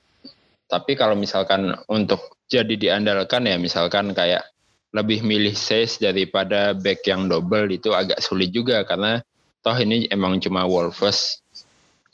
tapi 0.67 0.99
kalau 0.99 1.15
misalkan 1.15 1.75
untuk 1.87 2.39
jadi 2.51 2.75
diandalkan 2.75 3.47
ya 3.47 3.55
misalkan 3.59 4.11
kayak 4.11 4.50
lebih 4.91 5.23
milih 5.23 5.55
Says 5.55 6.03
daripada 6.03 6.75
back 6.75 7.07
yang 7.07 7.31
double 7.31 7.71
itu 7.71 7.95
agak 7.95 8.19
sulit 8.19 8.51
juga 8.51 8.83
karena 8.83 9.23
toh 9.63 9.77
ini 9.79 10.11
emang 10.11 10.43
cuma 10.43 10.67
Wolves 10.67 11.41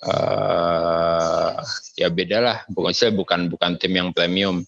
uh, 0.04 1.56
ya 1.96 2.08
beda 2.12 2.38
lah. 2.42 2.58
Bukan 2.68 2.92
bukan 3.16 3.40
bukan 3.48 3.70
tim 3.80 3.92
yang 3.96 4.10
premium. 4.12 4.66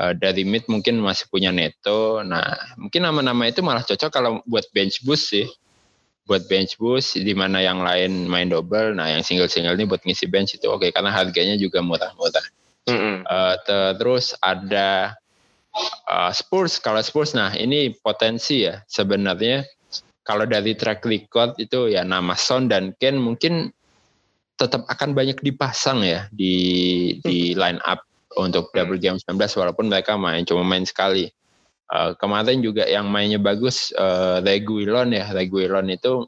Uh, 0.00 0.16
dari 0.16 0.48
mid 0.48 0.64
mungkin 0.70 1.00
masih 1.00 1.28
punya 1.28 1.52
Neto. 1.52 2.20
Nah 2.24 2.56
mungkin 2.76 3.04
nama-nama 3.04 3.48
itu 3.48 3.60
malah 3.60 3.84
cocok 3.84 4.10
kalau 4.12 4.40
buat 4.44 4.64
bench 4.72 5.00
boost 5.04 5.32
sih. 5.32 5.48
Buat 6.28 6.46
bench 6.46 6.78
boost 6.78 7.18
di 7.18 7.32
mana 7.32 7.64
yang 7.64 7.80
lain 7.80 8.28
main 8.28 8.48
double. 8.48 8.96
Nah 8.96 9.12
yang 9.12 9.24
single 9.24 9.50
single 9.50 9.76
ini 9.76 9.88
buat 9.88 10.04
ngisi 10.04 10.28
bench 10.28 10.56
itu 10.56 10.68
oke 10.68 10.84
okay, 10.84 10.90
karena 10.92 11.12
harganya 11.12 11.56
juga 11.56 11.80
murah-murah. 11.80 12.46
Mm 12.88 12.96
-hmm. 12.96 13.16
uh, 13.28 13.56
terus 14.00 14.32
ada 14.40 15.19
uh, 16.10 16.30
Spurs. 16.34 16.78
Kalau 16.82 17.00
Spurs 17.02 17.32
nah 17.34 17.54
ini 17.54 17.94
potensi 17.94 18.66
ya 18.66 18.82
sebenarnya. 18.86 19.66
Kalau 20.20 20.46
dari 20.46 20.76
track 20.76 21.02
record 21.08 21.58
itu 21.58 21.90
ya 21.90 22.06
nama 22.06 22.36
Son 22.38 22.70
dan 22.70 22.94
Ken 23.00 23.18
mungkin 23.18 23.72
tetap 24.60 24.84
akan 24.86 25.16
banyak 25.16 25.40
dipasang 25.40 26.04
ya 26.04 26.28
di 26.30 27.16
di 27.24 27.56
line 27.56 27.80
up 27.88 28.04
untuk 28.36 28.70
double 28.76 29.00
game 29.00 29.16
19 29.16 29.40
walaupun 29.58 29.90
mereka 29.90 30.14
main 30.20 30.46
cuma 30.46 30.62
main 30.62 30.86
sekali. 30.86 31.32
Uh, 31.90 32.14
kemarin 32.22 32.62
juga 32.62 32.86
yang 32.86 33.10
mainnya 33.10 33.42
bagus 33.42 33.90
uh, 33.98 34.38
Reguilon 34.38 35.10
ya. 35.10 35.26
Reguilon 35.34 35.90
itu 35.90 36.22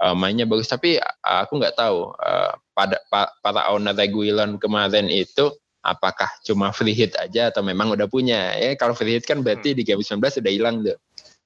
uh, 0.00 0.16
mainnya 0.16 0.48
bagus. 0.48 0.70
Tapi 0.72 0.96
uh, 0.96 1.38
aku 1.44 1.60
nggak 1.60 1.76
tahu 1.76 2.16
uh, 2.16 2.56
pada 2.72 2.96
pa, 3.12 3.28
para 3.44 3.68
owner 3.68 3.92
Reguilon 3.92 4.56
kemarin 4.56 5.12
itu 5.12 5.52
apakah 5.88 6.28
cuma 6.44 6.70
free 6.76 6.92
hit 6.92 7.16
aja 7.16 7.48
atau 7.48 7.64
memang 7.64 7.96
udah 7.96 8.04
punya? 8.06 8.52
Ya 8.54 8.76
kalau 8.76 8.92
free 8.92 9.16
hit 9.16 9.24
kan 9.24 9.40
berarti 9.40 9.72
di 9.72 9.82
game 9.82 10.04
19 10.04 10.20
sudah 10.20 10.52
hilang 10.52 10.84
tuh. 10.84 10.98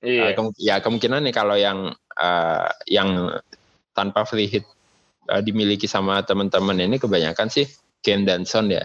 Iya. 0.03 0.35
uh, 0.35 0.51
ya 0.59 0.83
kemungkinan 0.83 1.23
nih 1.31 1.35
kalau 1.35 1.55
yang 1.55 1.95
uh, 2.19 2.69
yang 2.91 3.31
tanpa 3.95 4.27
free 4.27 4.51
hit 4.51 4.67
uh, 5.31 5.39
dimiliki 5.39 5.87
sama 5.87 6.27
teman-teman 6.27 6.75
ini 6.83 6.99
kebanyakan 6.99 7.47
sih 7.47 7.71
Ken 8.03 8.27
dan 8.27 8.43
Son 8.43 8.67
ya. 8.67 8.83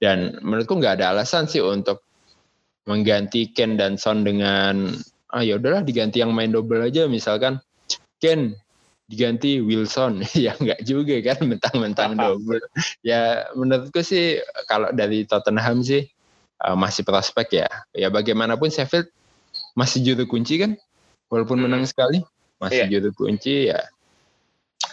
Dan 0.00 0.40
menurutku 0.40 0.80
nggak 0.80 1.00
ada 1.00 1.12
alasan 1.12 1.44
sih 1.44 1.60
untuk 1.60 2.00
mengganti 2.88 3.52
Ken 3.52 3.76
dan 3.76 4.00
Son 4.00 4.24
dengan 4.24 4.96
ah 5.28 5.44
ya 5.44 5.60
udahlah 5.60 5.84
diganti 5.84 6.24
yang 6.24 6.32
main 6.32 6.48
double 6.48 6.80
aja 6.80 7.04
misalkan. 7.04 7.60
Ken 8.16 8.56
diganti 9.06 9.62
Wilson. 9.62 10.22
Ya 10.34 10.54
nggak 10.58 10.82
juga 10.82 11.16
kan 11.22 11.38
mentang-mentang 11.46 12.18
double. 12.18 12.62
Ya 13.02 13.46
menurutku 13.54 14.02
sih 14.02 14.42
kalau 14.66 14.90
dari 14.92 15.24
Tottenham 15.24 15.82
sih 15.82 16.06
uh, 16.62 16.76
masih 16.76 17.06
prospek 17.06 17.64
ya. 17.64 17.68
Ya 17.94 18.10
bagaimanapun 18.10 18.68
Sheffield 18.70 19.08
masih 19.78 20.02
juru 20.02 20.28
kunci 20.28 20.60
kan? 20.60 20.76
Walaupun 21.30 21.58
menang 21.58 21.86
sekali 21.86 22.22
masih 22.62 22.86
yeah. 22.86 22.90
juru 22.90 23.10
kunci 23.14 23.70
ya. 23.70 23.80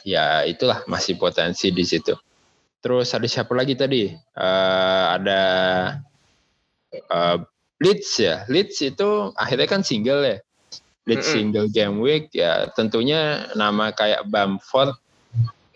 Ya 0.04 0.26
itulah 0.48 0.84
masih 0.88 1.20
potensi 1.20 1.70
di 1.70 1.84
situ. 1.84 2.16
Terus 2.84 3.16
ada 3.16 3.28
siapa 3.28 3.56
lagi 3.56 3.80
tadi? 3.80 4.12
Uh, 4.36 5.06
ada 5.16 5.42
uh, 7.08 7.38
Leeds 7.80 8.20
ya. 8.20 8.44
Leeds 8.52 8.80
itu 8.84 9.32
akhirnya 9.36 9.68
kan 9.68 9.82
single 9.84 10.24
ya 10.24 10.38
lead 11.04 11.20
mm 11.20 11.26
-hmm. 11.26 11.34
single 11.36 11.68
game 11.70 12.00
week 12.00 12.32
ya 12.32 12.68
tentunya 12.74 13.52
nama 13.56 13.92
kayak 13.92 14.24
Bamford 14.28 14.96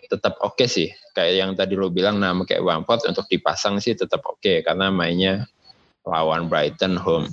tetap 0.08 0.40
oke 0.40 0.56
okay 0.56 0.66
sih. 0.66 0.88
Kayak 1.12 1.32
yang 1.36 1.50
tadi 1.54 1.76
lo 1.76 1.92
bilang 1.92 2.16
nama 2.18 2.40
kayak 2.42 2.64
Bamford 2.64 3.04
untuk 3.06 3.28
dipasang 3.28 3.78
sih 3.78 3.94
tetap 3.94 4.24
oke 4.24 4.40
okay, 4.40 4.64
karena 4.64 4.88
mainnya 4.88 5.44
lawan 6.08 6.48
Brighton 6.48 6.96
home. 6.96 7.28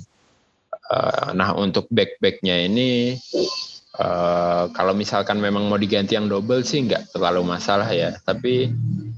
Uh, 0.86 1.34
nah 1.34 1.50
untuk 1.56 1.90
back 1.90 2.20
backnya 2.22 2.62
ini 2.62 3.18
uh, 3.98 4.70
kalau 4.70 4.94
misalkan 4.94 5.42
memang 5.42 5.66
mau 5.66 5.80
diganti 5.80 6.14
yang 6.14 6.30
double 6.30 6.62
sih 6.62 6.86
nggak 6.86 7.16
terlalu 7.16 7.42
masalah 7.42 7.88
ya. 7.90 8.14
Tapi 8.22 8.70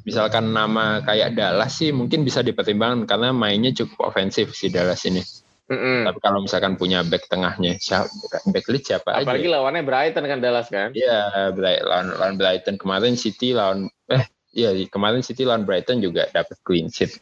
misalkan 0.07 0.55
nama 0.55 1.03
kayak 1.03 1.35
Dallas 1.37 1.75
sih 1.77 1.91
mungkin 1.91 2.23
bisa 2.23 2.41
dipertimbangkan 2.41 3.05
karena 3.05 3.35
mainnya 3.35 3.75
cukup 3.75 4.15
ofensif 4.15 4.55
si 4.55 4.71
Dallas 4.73 5.05
ini 5.05 5.21
Mm-hmm. 5.69 6.09
Tapi 6.09 6.19
kalau 6.25 6.41
misalkan 6.41 6.81
punya 6.81 7.05
back 7.05 7.29
tengahnya, 7.29 7.77
siapa 7.77 8.09
back 8.49 8.67
lead 8.73 8.89
siapa 8.89 9.13
Apalagi 9.13 9.21
aja? 9.21 9.25
Apalagi 9.29 9.49
lawannya 9.53 9.83
Brighton 9.85 10.25
kan 10.25 10.39
Dallas 10.41 10.69
kan? 10.73 10.91
Iya, 10.97 11.53
lawan, 11.85 12.07
lawan 12.17 12.35
Brighton 12.41 12.81
kemarin 12.81 13.21
City 13.21 13.53
lawan 13.53 13.93
eh 14.09 14.25
iya 14.57 14.73
kemarin 14.89 15.21
City 15.21 15.45
lawan 15.45 15.69
Brighton 15.69 16.01
juga 16.01 16.25
dapat 16.33 16.57
clean 16.65 16.89
sheet. 16.89 17.21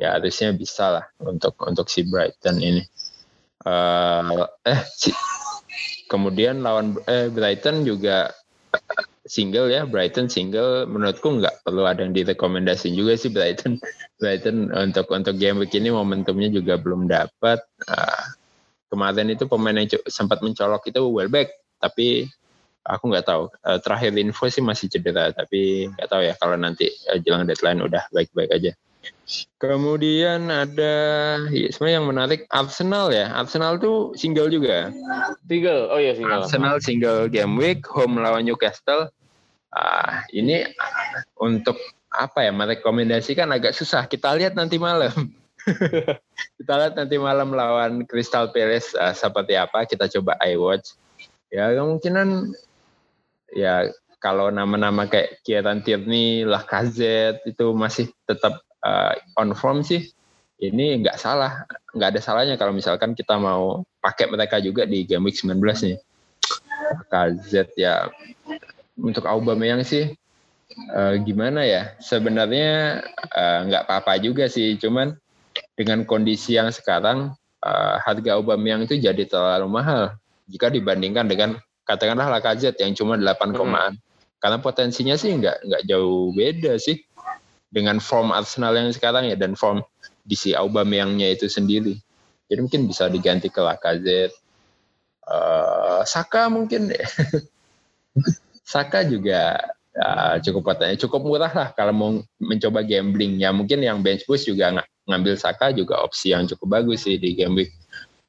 Ya 0.00 0.16
harusnya 0.16 0.56
bisa 0.56 0.90
lah 0.90 1.04
untuk 1.20 1.60
untuk 1.60 1.92
si 1.92 2.08
Brighton 2.08 2.56
ini. 2.64 2.82
Uh, 3.64 4.48
eh 4.64 4.80
si, 4.96 5.12
kemudian 6.08 6.64
lawan 6.64 6.96
eh 7.04 7.28
Brighton 7.28 7.84
juga 7.84 8.32
single 9.24 9.72
ya 9.72 9.88
Brighton 9.88 10.28
single. 10.28 10.84
Menurutku 10.88 11.40
nggak 11.40 11.64
perlu 11.64 11.88
ada 11.88 12.04
yang 12.04 12.12
direkomendasi 12.12 12.92
juga 12.92 13.16
sih 13.16 13.32
Brighton. 13.32 13.80
Brighton 14.20 14.70
untuk 14.72 15.10
untuk 15.10 15.36
game 15.40 15.60
week 15.64 15.74
ini 15.74 15.90
momentumnya 15.90 16.52
juga 16.52 16.76
belum 16.76 17.08
dapat. 17.08 17.60
Uh, 17.88 18.24
kemarin 18.92 19.32
itu 19.32 19.44
pemain 19.50 19.74
yang 19.74 19.90
sempat 20.06 20.38
mencolok 20.44 20.86
itu 20.86 21.00
Welbeck 21.10 21.50
tapi 21.82 22.28
aku 22.84 23.04
nggak 23.10 23.26
tahu. 23.26 23.50
Uh, 23.64 23.80
terakhir 23.80 24.14
info 24.14 24.46
sih 24.46 24.62
masih 24.62 24.92
cedera 24.92 25.32
tapi 25.32 25.88
nggak 25.88 26.08
tahu 26.08 26.22
ya 26.22 26.34
kalau 26.36 26.56
nanti 26.60 26.92
uh, 27.10 27.18
jelang 27.18 27.48
deadline 27.48 27.80
udah 27.80 28.06
baik-baik 28.12 28.52
aja 28.52 28.72
Kemudian 29.56 30.52
ada 30.52 30.94
ya, 31.48 31.68
sebenarnya 31.72 31.96
yang 31.96 32.08
menarik 32.12 32.40
Arsenal 32.52 33.08
ya. 33.08 33.32
Arsenal 33.32 33.80
tuh 33.80 34.12
single 34.12 34.52
juga. 34.52 34.92
Single. 35.48 35.88
Oh 35.88 35.96
iya 35.96 36.12
single. 36.12 36.44
Arsenal 36.44 36.76
single 36.84 37.32
game 37.32 37.56
week 37.56 37.80
home 37.88 38.20
lawan 38.20 38.44
Newcastle. 38.44 39.08
Ah, 39.72 40.28
ini 40.30 40.68
untuk 41.40 41.80
apa 42.12 42.44
ya 42.44 42.52
merekomendasikan 42.52 43.48
agak 43.48 43.72
susah. 43.72 44.04
Kita 44.04 44.36
lihat 44.36 44.54
nanti 44.54 44.76
malam. 44.76 45.32
kita 46.60 46.72
lihat 46.76 46.94
nanti 47.00 47.16
malam 47.16 47.56
lawan 47.56 48.04
Crystal 48.04 48.52
Palace 48.52 48.92
uh, 48.94 49.16
seperti 49.16 49.56
apa. 49.56 49.88
Kita 49.88 50.04
coba 50.20 50.36
iWatch. 50.44 51.00
Ya 51.48 51.72
kemungkinan 51.72 52.52
ya 53.56 53.88
kalau 54.20 54.48
nama-nama 54.52 55.04
kayak 55.08 55.44
Kieran 55.44 55.80
Tierney, 55.80 56.44
Lacazette 56.44 57.44
itu 57.44 57.72
masih 57.76 58.08
tetap 58.24 58.64
uh, 58.84 59.16
on 59.40 59.56
form 59.56 59.80
sih 59.82 60.14
ini 60.62 61.02
nggak 61.02 61.18
salah. 61.18 61.66
Nggak 61.94 62.08
ada 62.14 62.20
salahnya 62.22 62.54
kalau 62.54 62.72
misalkan 62.72 63.12
kita 63.12 63.34
mau 63.36 63.82
pakai 63.98 64.30
mereka 64.30 64.62
juga 64.62 64.86
di 64.86 65.02
game 65.02 65.26
week 65.28 65.38
19 65.38 65.58
nih. 65.60 65.98
KZ 67.10 67.74
ya. 67.74 68.08
Untuk 68.94 69.26
Aubameyang 69.26 69.82
sih 69.82 70.14
uh, 70.94 71.14
gimana 71.18 71.66
ya? 71.66 71.98
Sebenarnya 71.98 73.02
uh, 73.34 73.58
nggak 73.66 73.82
apa-apa 73.88 74.22
juga 74.22 74.46
sih. 74.46 74.78
Cuman 74.78 75.18
dengan 75.74 76.06
kondisi 76.06 76.54
yang 76.54 76.70
sekarang 76.70 77.34
uh, 77.66 77.96
harga 78.02 78.38
Aubameyang 78.38 78.86
itu 78.86 78.94
jadi 78.96 79.26
terlalu 79.26 79.66
mahal. 79.68 80.14
Jika 80.46 80.70
dibandingkan 80.70 81.26
dengan 81.26 81.50
katakanlah 81.84 82.30
Lacazette 82.30 82.80
yang 82.80 82.94
cuma 82.94 83.18
8 83.18 83.52
komaan. 83.54 83.94
Hmm. 83.98 84.02
karena 84.44 84.60
potensinya 84.60 85.16
sih 85.16 85.32
nggak 85.40 85.56
nggak 85.64 85.82
jauh 85.88 86.28
beda 86.36 86.76
sih 86.76 87.00
dengan 87.74 87.98
form 87.98 88.30
Arsenal 88.30 88.78
yang 88.78 88.94
sekarang 88.94 89.26
ya 89.26 89.34
dan 89.34 89.58
form 89.58 89.82
si 90.30 90.54
Aubameyangnya 90.54 91.34
itu 91.34 91.50
sendiri. 91.50 91.98
Jadi 92.46 92.60
mungkin 92.62 92.86
bisa 92.86 93.10
diganti 93.10 93.50
ke 93.50 93.58
Lacazette. 93.58 94.38
Uh, 95.26 96.06
Saka 96.06 96.46
mungkin. 96.46 96.94
Saka 98.64 99.02
juga 99.04 99.58
uh, 99.98 100.38
cukup 100.40 100.72
potensi, 100.72 101.02
cukup 101.04 101.20
murah 101.26 101.52
lah 101.52 101.68
kalau 101.74 101.92
mau 101.92 102.10
mencoba 102.38 102.86
gambling. 102.86 103.42
Ya 103.42 103.50
mungkin 103.50 103.82
yang 103.82 104.00
bench 104.00 104.22
boost 104.24 104.46
juga 104.46 104.70
ng 104.70 104.86
ngambil 105.10 105.34
Saka 105.36 105.74
juga 105.74 106.00
opsi 106.00 106.30
yang 106.30 106.46
cukup 106.46 106.80
bagus 106.80 107.04
sih 107.04 107.18
di 107.18 107.34
game 107.34 107.58
week 107.58 107.74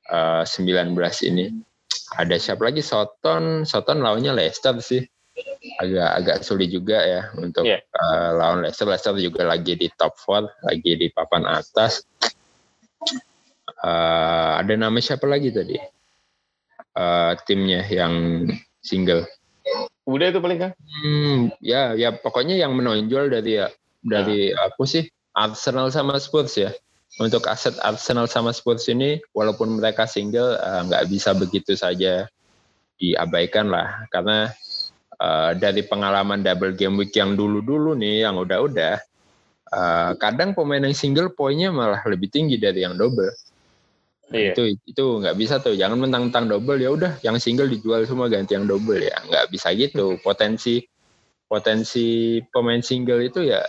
uh, 0.09 0.41
19 0.41 0.97
ini. 1.29 1.53
Ada 2.17 2.35
siapa 2.41 2.67
lagi? 2.67 2.83
Soton, 2.83 3.63
Soton 3.63 4.01
lawannya 4.01 4.35
Leicester 4.35 4.75
sih 4.81 5.05
agak 5.79 6.09
agak 6.23 6.37
sulit 6.47 6.71
juga 6.71 7.01
ya 7.03 7.21
untuk 7.35 7.67
yeah. 7.67 7.81
Iya. 7.83 7.99
uh, 7.99 8.29
lawan 8.39 8.59
Leicester. 8.63 8.87
Leicester 8.87 9.15
juga 9.19 9.43
lagi 9.43 9.75
di 9.75 9.87
top 9.91 10.15
4, 10.15 10.71
lagi 10.71 10.91
di 10.95 11.07
papan 11.11 11.43
atas. 11.47 12.07
Uh, 13.83 14.57
ada 14.57 14.73
nama 14.79 14.95
siapa 15.03 15.27
lagi 15.27 15.51
tadi? 15.51 15.75
Uh, 16.95 17.35
timnya 17.43 17.83
yang 17.91 18.47
single. 18.79 19.27
Udah 20.07 20.31
itu 20.31 20.39
paling 20.39 20.59
kan? 20.61 20.71
Hmm, 20.77 21.51
ya 21.59 21.97
ya 21.97 22.15
pokoknya 22.15 22.55
yang 22.55 22.77
menonjol 22.77 23.27
dari 23.27 23.59
ya 23.59 23.67
dari 24.05 24.53
nah. 24.53 24.69
aku 24.71 24.85
sih 24.87 25.03
Arsenal 25.35 25.91
sama 25.91 26.15
Spurs 26.21 26.55
ya. 26.55 26.71
Untuk 27.15 27.47
aset 27.47 27.75
Arsenal 27.79 28.27
sama 28.27 28.51
Spurs 28.51 28.87
ini 28.91 29.19
walaupun 29.35 29.79
mereka 29.79 30.07
single 30.07 30.55
nggak 30.59 31.03
uh, 31.03 31.09
bisa 31.09 31.31
begitu 31.35 31.75
saja 31.75 32.27
diabaikan 32.95 33.67
lah 33.67 34.07
karena 34.07 34.55
uh, 35.19 35.51
dari 35.55 35.81
pengalaman 35.85 36.43
double 36.43 36.75
game 36.75 36.99
week 36.99 37.15
yang 37.15 37.33
dulu-dulu 37.33 37.95
nih, 37.95 38.27
yang 38.27 38.39
udah-udah, 38.39 38.99
uh, 39.71 40.11
kadang 40.19 40.55
pemain 40.55 40.83
yang 40.83 40.95
single 40.95 41.31
poinnya 41.33 41.71
malah 41.71 42.01
lebih 42.07 42.31
tinggi 42.31 42.59
dari 42.59 42.83
yang 42.83 42.95
double. 42.95 43.31
Iya. 44.33 44.57
Itu 44.57 44.63
itu 44.81 45.05
nggak 45.21 45.37
bisa 45.37 45.61
tuh. 45.61 45.77
Jangan 45.77 46.01
mentang-mentang 46.01 46.49
double 46.49 46.81
ya 46.81 46.89
udah 46.89 47.21
yang 47.21 47.37
single 47.37 47.69
dijual 47.69 48.01
semua 48.09 48.25
ganti 48.25 48.57
yang 48.57 48.65
double 48.65 48.97
ya. 48.97 49.21
Nggak 49.21 49.53
bisa 49.53 49.69
gitu. 49.77 50.17
Potensi 50.25 50.81
potensi 51.45 52.41
pemain 52.49 52.81
single 52.81 53.21
itu 53.21 53.45
ya 53.45 53.61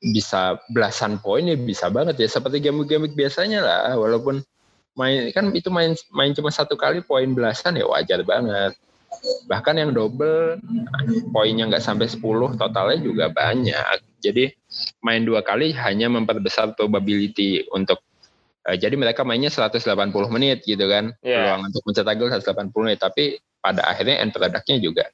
bisa 0.00 0.56
belasan 0.72 1.20
poin 1.20 1.44
ya 1.44 1.56
bisa 1.56 1.92
banget 1.92 2.20
ya 2.24 2.28
seperti 2.28 2.60
game-game 2.60 3.12
biasanya 3.12 3.60
lah 3.64 3.96
walaupun 3.96 4.40
main 4.96 5.28
kan 5.32 5.52
itu 5.52 5.68
main 5.68 5.92
main 6.12 6.32
cuma 6.32 6.48
satu 6.48 6.76
kali 6.76 7.04
poin 7.04 7.28
belasan 7.32 7.76
ya 7.76 7.84
wajar 7.84 8.24
banget 8.24 8.76
bahkan 9.46 9.78
yang 9.78 9.90
double 9.94 10.60
poinnya 11.30 11.66
nggak 11.70 11.82
sampai 11.82 12.06
10 12.10 12.58
totalnya 12.58 12.98
juga 13.00 13.30
banyak. 13.30 13.98
Jadi 14.22 14.50
main 15.02 15.22
dua 15.22 15.42
kali 15.42 15.72
hanya 15.74 16.10
memperbesar 16.10 16.74
probability 16.74 17.66
untuk 17.70 18.02
uh, 18.66 18.76
jadi 18.76 18.94
mereka 18.98 19.22
mainnya 19.22 19.50
180 19.50 19.82
menit 20.30 20.66
gitu 20.66 20.86
kan. 20.90 21.14
Yeah. 21.22 21.42
peluang 21.42 21.70
untuk 21.70 21.82
mencetak 21.86 22.14
gol 22.18 22.30
180 22.32 22.84
menit 22.84 22.98
tapi 23.00 23.38
pada 23.62 23.82
akhirnya 23.90 24.22
end 24.22 24.30
productnya 24.34 24.76
juga 24.78 25.04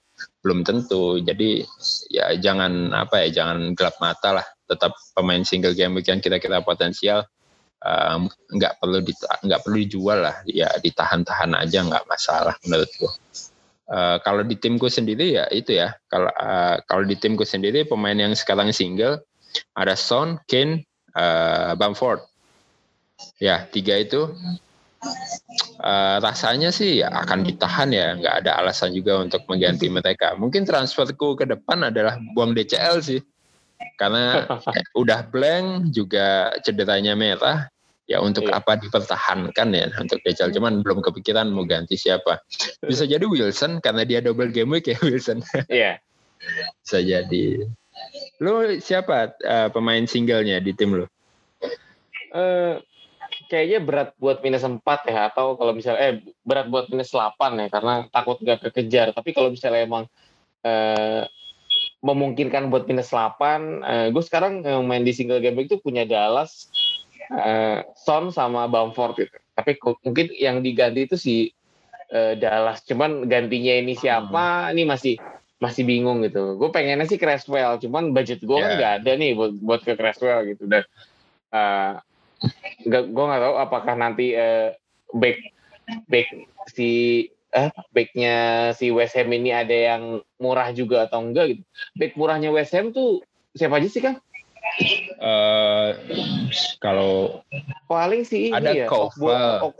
belum 0.44 0.64
tentu. 0.64 1.20
Jadi 1.20 1.64
ya 2.12 2.32
jangan 2.36 2.92
apa 2.92 3.24
ya 3.26 3.42
jangan 3.42 3.72
gelap 3.76 3.96
mata 4.00 4.40
lah. 4.40 4.46
Tetap 4.68 4.92
pemain 5.16 5.44
single 5.44 5.76
game 5.76 5.96
week 5.96 6.08
yang 6.08 6.20
kira-kira 6.20 6.64
potensial 6.64 7.28
nggak 7.82 8.72
um, 8.72 8.78
perlu 8.78 9.02
nggak 9.42 9.60
perlu 9.64 9.76
dijual 9.82 10.18
lah. 10.24 10.36
Ya 10.48 10.70
ditahan-tahan 10.78 11.56
aja 11.58 11.82
nggak 11.82 12.04
masalah 12.06 12.54
menurutku 12.64 13.10
uh, 13.92 14.16
kalau 14.24 14.42
di 14.42 14.56
timku 14.56 14.88
sendiri 14.88 15.36
ya 15.36 15.44
itu 15.52 15.76
ya. 15.76 15.92
Kalau 16.08 16.32
uh, 16.32 16.80
kalau 16.88 17.04
di 17.04 17.14
timku 17.14 17.44
sendiri 17.44 17.84
pemain 17.84 18.16
yang 18.16 18.32
sekarang 18.32 18.72
single 18.72 19.20
ada 19.76 19.92
Son, 19.94 20.40
Kane, 20.48 20.88
uh, 21.12 21.76
Bamford. 21.76 22.24
Ya 23.38 23.68
tiga 23.68 24.00
itu. 24.00 24.32
Uh, 25.82 26.22
rasanya 26.22 26.70
sih 26.70 27.02
ya 27.02 27.10
akan 27.12 27.44
ditahan 27.44 27.90
ya. 27.92 28.16
Nggak 28.16 28.34
ada 28.46 28.50
alasan 28.64 28.96
juga 28.96 29.20
untuk 29.20 29.44
mengganti 29.46 29.92
mereka. 29.92 30.34
Mungkin 30.40 30.64
transferku 30.64 31.36
ke 31.36 31.44
depan 31.44 31.92
adalah 31.92 32.16
buang 32.32 32.56
DCL 32.56 32.96
sih. 33.04 33.20
Karena 33.98 34.46
udah 35.02 35.26
blank 35.26 35.90
juga 35.90 36.54
cederanya 36.62 37.18
merah 37.18 37.71
ya 38.12 38.20
untuk 38.20 38.44
iya. 38.44 38.60
apa 38.60 38.76
dipertahankan 38.76 39.68
ya 39.72 39.88
untuk 39.96 40.20
Dejal 40.20 40.52
cuman 40.52 40.84
belum 40.84 41.00
kepikiran 41.00 41.48
mau 41.48 41.64
ganti 41.64 41.96
siapa. 41.96 42.44
Bisa 42.84 43.08
jadi 43.08 43.24
Wilson 43.24 43.80
karena 43.80 44.04
dia 44.04 44.20
double 44.20 44.52
game 44.52 44.76
week 44.76 44.92
ya 44.92 44.96
Wilson. 45.06 45.40
Iya. 45.72 45.96
Bisa 46.84 47.00
jadi. 47.00 47.64
Lo 48.44 48.68
siapa 48.78 49.32
uh, 49.42 49.68
pemain 49.72 50.04
singlenya 50.04 50.60
di 50.60 50.76
tim 50.76 50.92
lo 50.92 51.08
uh, 52.32 52.74
kayaknya 53.48 53.78
berat 53.84 54.10
buat 54.16 54.40
minus 54.40 54.64
4 54.64 54.80
ya 55.08 55.20
atau 55.32 55.54
kalau 55.60 55.72
misalnya 55.76 56.00
eh 56.00 56.14
berat 56.42 56.66
buat 56.72 56.88
minus 56.88 57.12
8 57.12 57.36
ya 57.36 57.66
karena 57.68 57.94
takut 58.08 58.40
gak 58.40 58.60
kekejar. 58.68 59.12
Tapi 59.12 59.30
kalau 59.36 59.52
misalnya 59.52 59.84
emang 59.84 60.04
uh, 60.64 61.22
memungkinkan 62.02 62.72
buat 62.72 62.88
minus 62.88 63.14
8 63.14 63.38
uh, 63.84 64.06
gue 64.10 64.22
sekarang 64.26 64.66
yang 64.66 64.82
main 64.88 65.06
di 65.06 65.14
single 65.14 65.38
game 65.38 65.54
week 65.54 65.70
itu 65.70 65.78
punya 65.78 66.02
Dallas 66.02 66.66
uh, 67.30 67.78
Son 67.94 68.34
sama 68.34 68.66
Bamford 68.66 69.14
gitu. 69.20 69.36
Tapi 69.54 69.78
mungkin 70.02 70.26
yang 70.34 70.64
diganti 70.64 71.06
itu 71.06 71.16
si 71.20 71.36
uh, 72.10 72.34
Dallas. 72.34 72.82
Cuman 72.82 73.28
gantinya 73.30 73.74
ini 73.78 73.94
siapa? 73.94 74.68
Hmm. 74.68 74.72
Ini 74.74 74.82
masih 74.88 75.14
masih 75.62 75.86
bingung 75.86 76.26
gitu. 76.26 76.58
Gue 76.58 76.74
pengennya 76.74 77.06
sih 77.06 77.22
Creswell, 77.22 77.78
cuman 77.78 78.10
budget 78.10 78.42
gue 78.42 78.50
yeah. 78.58 78.66
kan 78.66 78.70
nggak 78.74 78.94
ada 79.02 79.12
nih 79.14 79.30
buat 79.38 79.52
buat 79.62 79.80
ke 79.86 79.94
Creswell 79.94 80.42
gitu. 80.50 80.66
Dan 80.66 80.82
uh, 81.54 82.02
gak, 82.90 83.04
gue 83.14 83.24
nggak 83.30 83.42
tahu 83.46 83.54
apakah 83.62 83.94
nanti 83.94 84.34
uh, 84.34 84.74
back 85.14 85.38
back 86.10 86.26
si 86.74 86.90
eh 87.52 87.68
backnya 87.92 88.36
si 88.72 88.88
West 88.88 89.14
Ham 89.14 89.28
ini 89.30 89.52
ada 89.52 89.76
yang 89.76 90.24
murah 90.40 90.72
juga 90.74 91.06
atau 91.06 91.22
enggak 91.22 91.54
gitu. 91.54 91.62
Back 91.94 92.18
murahnya 92.18 92.50
West 92.50 92.74
Ham 92.74 92.90
tuh 92.90 93.22
siapa 93.54 93.78
aja 93.78 93.86
sih 93.86 94.02
Kang? 94.02 94.18
Uh, 95.22 95.94
kalau 96.82 97.44
paling 97.86 98.26
sih 98.26 98.50
ini 98.50 98.56
ada 98.56 98.72
ya. 98.72 98.86
Kova. 98.90 99.70
Oh, 99.70 99.74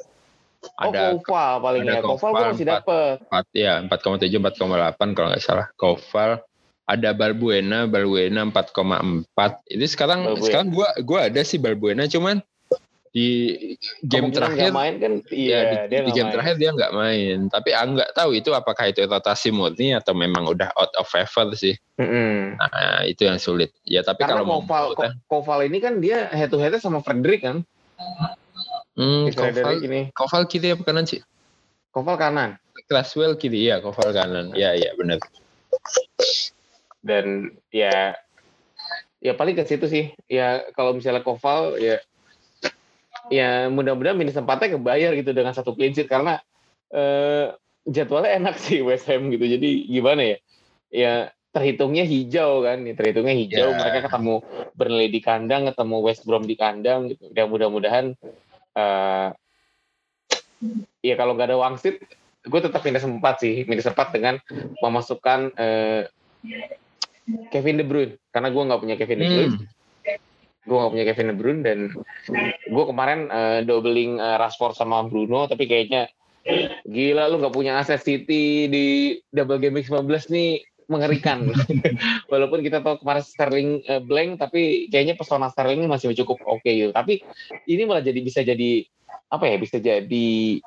ada 0.79 1.19
Koval 1.19 1.55
paling 1.59 1.83
ada 1.87 1.99
ya. 1.99 2.03
Koval 2.03 2.31
gue 2.35 2.47
masih 2.55 2.67
dapat. 2.69 3.17
Ya, 3.51 3.83
4,7 3.83 4.31
4,8 4.39 5.17
kalau 5.17 5.29
nggak 5.35 5.43
salah. 5.43 5.67
Koval 5.75 6.39
ada 6.87 7.11
Balbuena, 7.15 7.87
Balbuena 7.87 8.47
4,4. 8.47 9.27
Ini 9.71 9.87
sekarang 9.87 10.21
Balbuena. 10.23 10.45
sekarang 10.47 10.69
gua 10.71 10.89
gua 11.03 11.21
ada 11.31 11.41
sih 11.43 11.59
Balbuena 11.59 12.07
cuman 12.07 12.43
di 13.13 13.29
game 14.09 14.33
terakhir 14.33 14.73
main 14.73 14.97
kan 14.97 15.21
iya 15.29 15.85
ya, 15.85 15.85
di, 15.85 16.09
di 16.09 16.13
game 16.17 16.33
main. 16.33 16.35
terakhir 16.35 16.55
dia 16.57 16.71
nggak 16.73 16.93
main. 16.97 17.39
Tapi 17.53 17.71
aku 17.77 17.89
nggak 18.01 18.13
tahu 18.17 18.31
itu 18.33 18.51
apakah 18.57 18.89
itu 18.89 19.05
rotasi 19.05 19.53
murni 19.53 19.93
atau 19.93 20.17
memang 20.17 20.49
udah 20.49 20.73
out 20.81 20.93
of 20.97 21.05
favor 21.05 21.53
sih. 21.53 21.77
Mm-hmm. 22.01 22.57
nah 22.57 23.05
itu 23.05 23.29
yang 23.29 23.37
sulit. 23.37 23.77
Ya 23.85 24.01
tapi 24.01 24.25
Karena 24.25 24.41
kalau 24.41 24.65
Koval, 24.65 24.85
mau 24.97 25.13
Koval 25.29 25.69
ini 25.69 25.79
kan 25.85 26.01
dia 26.01 26.33
head 26.33 26.49
to 26.49 26.57
head 26.57 26.73
sama 26.81 27.05
Frederick 27.05 27.45
kan? 27.45 27.61
Hmm, 28.97 29.29
Koval 29.29 29.85
ini. 29.85 30.09
Koval 30.17 30.49
kiri 30.49 30.73
apa 30.73 30.81
kanan 30.81 31.05
sih? 31.05 31.21
Koval 31.93 32.17
kanan. 32.17 32.57
Claswell 32.89 33.37
kiri 33.37 33.69
ya 33.69 33.85
Koval 33.85 34.17
kanan. 34.17 34.57
Ya 34.57 34.73
ya 34.73 34.97
benar. 34.97 35.21
Dan 37.05 37.53
ya 37.69 38.17
ya 39.21 39.33
paling 39.37 39.53
ke 39.53 39.69
situ 39.69 39.85
sih. 39.85 40.17
Ya 40.33 40.65
kalau 40.73 40.97
misalnya 40.97 41.21
Koval 41.21 41.77
ya 41.77 42.01
ya 43.31 43.71
mudah-mudahan 43.71 44.19
minus 44.19 44.39
empatnya 44.39 44.81
kebayar 44.81 45.13
gitu 45.15 45.31
dengan 45.31 45.55
satu 45.55 45.77
clean 45.77 45.95
sheet 45.95 46.11
karena 46.11 46.43
eh, 46.91 47.55
jadwalnya 47.87 48.39
enak 48.39 48.57
sih 48.59 48.83
West 48.83 49.07
Ham 49.11 49.31
gitu. 49.31 49.45
Jadi 49.45 49.87
gimana 49.87 50.23
ya? 50.23 50.37
Ya 50.93 51.13
terhitungnya 51.53 52.09
hijau 52.09 52.65
kan 52.65 52.83
ya, 52.83 52.95
terhitungnya 52.97 53.35
hijau. 53.37 53.69
Yeah. 53.73 53.79
mereka 53.79 53.99
ketemu 54.09 54.35
Burnley 54.73 55.09
di 55.13 55.21
kandang 55.21 55.69
ketemu 55.69 55.97
West 56.01 56.23
Brom 56.25 56.45
di 56.47 56.57
kandang 56.57 57.13
gitu. 57.13 57.29
Dan 57.31 57.53
mudah-mudahan 57.53 58.17
uh, 58.79 59.29
ya 61.03 61.15
kalau 61.19 61.35
nggak 61.37 61.53
ada 61.53 61.59
wangsit 61.59 62.01
gue 62.43 62.61
tetap 62.61 62.83
minus 62.83 63.07
empat 63.07 63.35
sih. 63.43 63.63
Minus 63.69 63.87
empat 63.87 64.15
dengan 64.15 64.39
memasukkan 64.83 65.41
uh, 65.55 66.03
Kevin 67.55 67.79
De 67.79 67.85
Bruyne. 67.87 68.15
Karena 68.35 68.49
gue 68.51 68.63
nggak 68.63 68.81
punya 68.81 68.97
Kevin 68.99 69.21
De 69.21 69.29
Bruyne. 69.29 69.57
hmm 69.59 69.82
gue 70.63 70.77
gak 70.79 70.93
punya 70.95 71.07
Kevin 71.11 71.31
De 71.31 71.35
Bruyne 71.35 71.63
dan 71.67 71.79
gue 72.71 72.85
kemarin 72.87 73.27
uh, 73.35 73.61
doubling 73.67 74.23
uh, 74.23 74.39
Rashford 74.39 74.79
sama 74.79 75.03
Bruno 75.11 75.51
tapi 75.51 75.67
kayaknya 75.67 76.07
gila 76.87 77.31
lu 77.31 77.43
gak 77.43 77.55
punya 77.55 77.79
aset 77.79 78.03
City 78.03 78.71
di 78.71 78.87
double 79.35 79.59
game 79.59 79.83
week 79.83 79.91
19 79.91 80.07
nih 80.31 80.63
mengerikan. 80.91 81.49
Walaupun 82.33 82.61
kita 82.61 82.83
tahu 82.83 83.01
kemarin 83.01 83.25
Sterling 83.25 83.71
uh, 83.87 84.03
blank 84.03 84.43
tapi 84.43 84.91
kayaknya 84.91 85.15
pesona 85.15 85.49
Sterling 85.49 85.87
masih 85.87 86.15
cukup 86.23 86.43
oke 86.45 86.63
okay, 86.63 86.87
gitu. 86.87 86.93
Tapi 86.93 87.23
ini 87.71 87.83
malah 87.87 88.03
jadi 88.03 88.21
bisa 88.21 88.43
jadi 88.43 88.85
apa 89.33 89.45
ya 89.49 89.57
bisa 89.57 89.81
jadi 89.81 90.61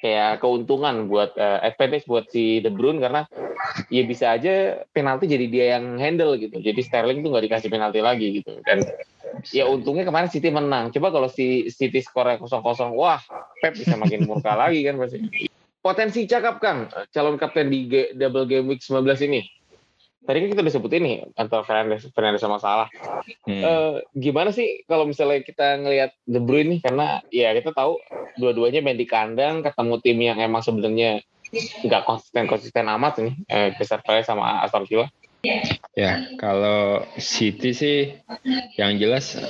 kayak 0.00 0.40
keuntungan 0.40 1.08
buat 1.08 1.36
uh, 1.36 1.60
advantage 1.64 2.08
buat 2.08 2.28
si 2.28 2.60
De 2.60 2.72
Bruyne 2.72 3.00
karena 3.00 3.24
ya 3.88 4.02
bisa 4.06 4.36
aja 4.36 4.84
penalti 4.90 5.30
jadi 5.30 5.46
dia 5.46 5.66
yang 5.78 5.96
handle 5.98 6.36
gitu. 6.36 6.58
Jadi 6.58 6.80
Sterling 6.80 7.22
tuh 7.22 7.30
nggak 7.34 7.44
dikasih 7.50 7.68
penalti 7.70 8.00
lagi 8.02 8.42
gitu. 8.42 8.58
Dan 8.64 8.84
ya 9.54 9.66
untungnya 9.70 10.06
kemarin 10.06 10.32
City 10.32 10.48
menang. 10.50 10.90
Coba 10.90 11.10
kalau 11.14 11.28
si 11.30 11.68
City 11.70 12.02
skornya 12.02 12.40
kosong 12.40 12.62
kosong, 12.62 12.90
wah 12.94 13.20
Pep 13.60 13.76
bisa 13.76 13.94
makin 13.96 14.26
murka 14.26 14.54
lagi 14.54 14.82
kan 14.82 14.98
pasti. 14.98 15.48
Potensi 15.80 16.28
cakap 16.28 16.60
Kang, 16.60 16.92
calon 17.08 17.40
kapten 17.40 17.72
di 17.72 17.88
double 18.12 18.44
game 18.44 18.68
week 18.68 18.84
19 18.84 19.00
ini 19.32 19.40
tadi 20.30 20.46
kan 20.46 20.48
kita 20.52 20.62
udah 20.62 20.74
sebutin 20.74 21.02
nih 21.02 21.16
antara 21.34 21.64
Fernandes, 21.64 22.06
Fernandes 22.12 22.44
sama 22.44 22.60
Salah. 22.60 22.88
Hmm. 23.48 23.62
Uh, 23.64 23.94
gimana 24.12 24.52
sih 24.52 24.84
kalau 24.84 25.08
misalnya 25.08 25.40
kita 25.40 25.80
ngelihat 25.80 26.14
De 26.28 26.38
Bruyne 26.38 26.76
nih 26.76 26.80
karena 26.84 27.24
ya 27.32 27.56
kita 27.56 27.72
tahu 27.72 27.96
dua-duanya 28.36 28.84
main 28.84 29.00
di 29.00 29.08
kandang 29.08 29.64
ketemu 29.64 29.94
tim 30.04 30.18
yang 30.20 30.38
emang 30.38 30.60
sebenarnya 30.60 31.24
nggak 31.50 32.02
konsisten 32.06 32.46
konsisten 32.46 32.86
amat 32.86 33.18
nih 33.18 33.34
eh, 33.50 33.68
Crystal 33.74 34.02
sama 34.22 34.62
Aston 34.62 34.86
Villa. 34.86 35.10
Ya 35.96 36.28
kalau 36.36 37.02
City 37.16 37.72
sih 37.72 38.12
yang 38.76 39.00
jelas 39.00 39.40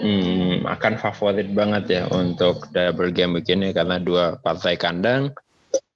hmm, 0.00 0.64
akan 0.64 0.96
favorit 0.96 1.52
banget 1.52 1.84
ya 2.00 2.02
untuk 2.08 2.72
double 2.72 3.12
game 3.12 3.38
begini 3.38 3.76
karena 3.76 4.00
dua 4.00 4.40
partai 4.40 4.80
kandang 4.80 5.36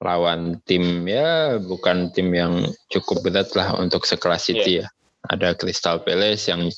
lawan 0.01 0.61
tim 0.69 1.05
ya 1.09 1.57
bukan 1.61 2.13
tim 2.13 2.33
yang 2.33 2.69
cukup 2.93 3.25
berat 3.25 3.49
lah 3.57 3.77
untuk 3.81 4.05
sekelas 4.05 4.49
City 4.49 4.85
yeah. 4.85 4.89
ya. 4.89 4.99
Ada 5.21 5.53
Crystal 5.53 6.01
Palace 6.01 6.49
yang 6.49 6.73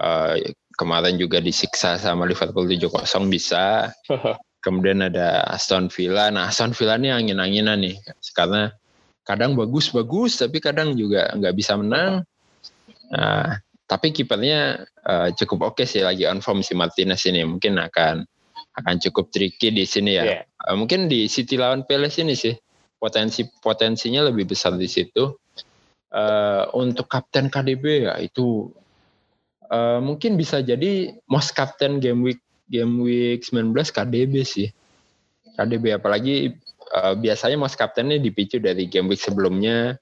uh, 0.00 0.34
kemarin 0.76 1.20
juga 1.20 1.44
disiksa 1.44 2.00
sama 2.00 2.24
Liverpool 2.24 2.68
7-0 2.68 2.88
bisa. 3.28 3.92
Kemudian 4.66 4.98
ada 4.98 5.46
Aston 5.46 5.86
Villa. 5.86 6.26
Nah 6.34 6.50
Aston 6.50 6.74
Villa 6.74 6.98
ini 6.98 7.14
angin-anginan 7.14 7.86
nih 7.86 8.02
karena 8.34 8.74
kadang 9.22 9.54
bagus-bagus 9.54 10.42
tapi 10.42 10.58
kadang 10.58 10.98
juga 10.98 11.30
nggak 11.38 11.54
bisa 11.54 11.78
menang. 11.78 12.26
Nah, 13.14 13.62
tapi 13.86 14.10
kipernya 14.10 14.82
uh, 15.06 15.30
cukup 15.38 15.70
oke 15.70 15.78
okay 15.78 15.86
sih 15.86 16.02
lagi 16.02 16.26
on 16.26 16.42
form 16.42 16.66
si 16.66 16.74
Martinez 16.74 17.22
ini 17.30 17.46
mungkin 17.46 17.78
akan 17.78 18.26
akan 18.82 18.96
cukup 18.98 19.30
tricky 19.30 19.70
di 19.70 19.86
sini 19.86 20.18
ya. 20.18 20.24
Yeah. 20.26 20.42
Uh, 20.66 20.74
mungkin 20.74 21.06
di 21.06 21.30
City 21.30 21.54
lawan 21.54 21.86
Palace 21.86 22.18
ini 22.18 22.34
sih 22.34 22.58
potensi 22.98 23.46
potensinya 23.62 24.26
lebih 24.26 24.50
besar 24.50 24.74
di 24.74 24.90
situ. 24.90 25.30
Uh, 26.10 26.66
untuk 26.74 27.10
kapten 27.10 27.50
KDB 27.50 28.10
ya 28.10 28.14
itu 28.18 28.70
uh, 29.70 29.98
mungkin 29.98 30.38
bisa 30.38 30.62
jadi 30.62 31.14
most 31.26 31.54
kapten 31.54 31.98
game 31.98 32.22
week 32.22 32.45
game 32.66 33.02
week 33.02 33.46
19 33.48 33.72
KDB 33.72 34.34
sih. 34.42 34.68
KDB 35.56 35.96
apalagi 35.96 36.52
uh, 36.92 37.14
biasanya 37.16 37.56
most 37.56 37.80
kaptennya 37.80 38.20
dipicu 38.20 38.60
dari 38.60 38.90
game 38.90 39.08
week 39.08 39.22
sebelumnya 39.22 39.96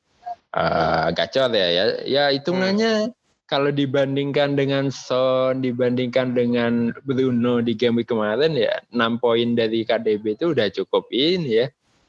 uh, 0.51 1.09
gacor 1.15 1.53
ya 1.55 1.69
ya 1.71 1.85
ya 2.05 2.25
hitungannya 2.35 3.09
hmm 3.09 3.23
kalau 3.45 3.69
dibandingkan 3.69 4.57
dengan 4.57 4.89
Son, 4.89 5.61
dibandingkan 5.61 6.33
dengan 6.33 6.97
Bruno 7.05 7.61
di 7.61 7.77
game 7.77 8.01
week 8.01 8.09
kemarin 8.09 8.57
ya 8.57 8.81
6 8.89 9.21
poin 9.21 9.53
dari 9.53 9.85
KDB 9.85 10.41
itu 10.41 10.57
udah 10.57 10.69
cukup 10.73 11.13
ini 11.13 11.63
ya. 11.63 11.67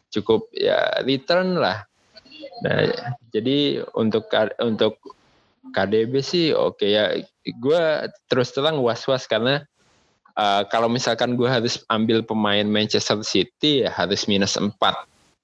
Cukup 0.10 0.48
ya 0.56 1.04
return 1.04 1.60
lah. 1.60 1.84
Nah, 2.64 2.88
jadi 3.36 3.84
untuk 4.00 4.32
untuk 4.64 5.04
KDB 5.76 6.24
sih 6.24 6.56
oke 6.56 6.80
okay 6.80 6.90
ya. 6.96 7.06
Gue 7.60 8.08
terus 8.32 8.56
terang 8.56 8.80
was-was 8.80 9.28
karena 9.28 9.68
uh, 10.38 10.64
kalau 10.68 10.92
misalkan 10.92 11.40
gue 11.40 11.48
harus 11.48 11.82
ambil 11.88 12.22
pemain 12.22 12.64
Manchester 12.64 13.20
City 13.26 13.84
ya 13.84 13.92
harus 13.92 14.28
minus 14.30 14.56
4. 14.60 14.72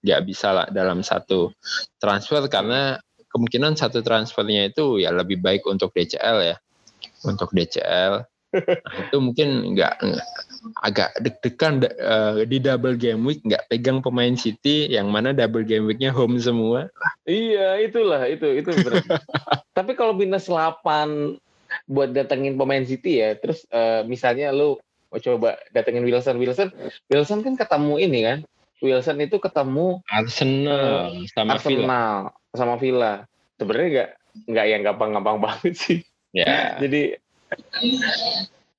Gak 0.02 0.22
bisa 0.26 0.50
lah 0.50 0.68
dalam 0.74 1.06
satu 1.06 1.54
transfer 2.02 2.42
karena 2.50 2.98
kemungkinan 3.32 3.78
satu 3.78 4.02
transfernya 4.02 4.74
itu 4.74 5.00
ya 5.00 5.14
lebih 5.14 5.40
baik 5.40 5.64
untuk 5.70 5.94
DCL 5.96 6.38
ya. 6.42 6.56
Untuk 7.22 7.54
DCL 7.54 8.26
nah, 8.52 8.96
itu 9.08 9.18
mungkin 9.24 9.78
nggak 9.78 9.96
agak 10.84 11.16
deg-degan 11.24 11.82
uh, 12.02 12.44
di 12.46 12.62
double 12.62 13.00
game 13.00 13.24
week 13.26 13.42
nggak 13.48 13.66
pegang 13.72 14.04
pemain 14.04 14.36
City 14.36 14.92
yang 14.92 15.10
mana 15.10 15.32
double 15.32 15.66
game 15.66 15.88
weeknya 15.88 16.12
home 16.14 16.38
semua. 16.38 16.92
Iya 17.26 17.80
itulah 17.82 18.28
itu 18.28 18.46
itu 18.60 18.70
tapi 19.78 19.96
kalau 19.96 20.14
minus 20.14 20.52
8 20.52 21.38
buat 21.92 22.16
datengin 22.16 22.56
pemain 22.56 22.88
City 22.88 23.20
ya 23.20 23.36
terus 23.36 23.68
uh, 23.76 24.08
misalnya 24.08 24.56
lu 24.56 24.80
mau 25.12 25.20
coba 25.20 25.60
datengin 25.76 26.08
Wilson 26.08 26.40
Wilson 26.40 26.72
Wilson 27.12 27.44
kan 27.44 27.60
ketemu 27.60 28.00
ini 28.00 28.20
kan 28.24 28.40
Wilson 28.82 29.22
itu 29.22 29.38
ketemu 29.38 30.02
Arsenal 30.10 31.14
uh, 31.14 31.28
sama 31.30 31.50
Arsenal 31.56 31.78
Villa. 31.78 32.04
sama 32.58 32.76
Villa. 32.82 33.14
Sebenarnya 33.62 33.88
nggak 33.94 34.10
nggak 34.50 34.66
yang 34.66 34.82
gampang-gampang 34.82 35.38
banget 35.46 35.74
sih. 35.78 36.00
Ya. 36.34 36.46
Yeah. 36.50 36.70
Jadi 36.82 37.02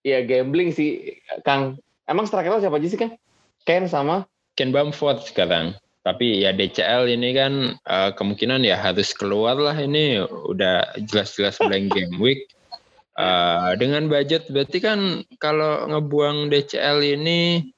ya 0.02 0.18
gambling 0.26 0.74
sih 0.74 1.22
Kang. 1.46 1.78
Emang 2.10 2.26
striker 2.26 2.58
siapa 2.58 2.82
aja 2.82 2.88
sih 2.90 2.98
kan? 2.98 3.14
Ken 3.62 3.86
sama 3.86 4.26
Ken 4.58 4.74
Bamford 4.74 5.22
sekarang. 5.22 5.78
Tapi 6.02 6.42
ya 6.42 6.50
DCL 6.50 7.14
ini 7.14 7.30
kan 7.30 7.78
uh, 7.86 8.10
kemungkinan 8.18 8.66
ya 8.66 8.74
harus 8.74 9.14
keluar 9.14 9.54
lah 9.54 9.78
ini 9.78 10.18
udah 10.26 10.98
jelas-jelas 10.98 11.62
blank 11.62 11.94
game 11.94 12.18
week. 12.18 12.50
Uh, 13.12 13.76
dengan 13.76 14.08
budget 14.08 14.48
berarti 14.48 14.80
kan 14.80 15.20
kalau 15.36 15.84
ngebuang 15.84 16.48
DCL 16.48 17.04
ini 17.04 17.68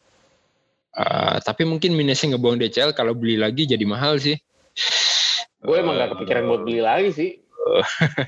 Uh, 0.95 1.43
tapi 1.43 1.67
mungkin 1.67 1.99
minusnya 1.99 2.39
ngebuang 2.39 2.63
DCL 2.63 2.95
kalau 2.95 3.19
beli 3.19 3.35
lagi 3.35 3.67
jadi 3.67 3.83
mahal 3.83 4.15
sih. 4.23 4.39
Gue 5.59 5.83
emang 5.83 5.99
gak 5.99 6.15
kepikiran 6.15 6.47
buat 6.47 6.63
beli 6.63 6.81
lagi 6.87 7.11
sih. 7.11 7.31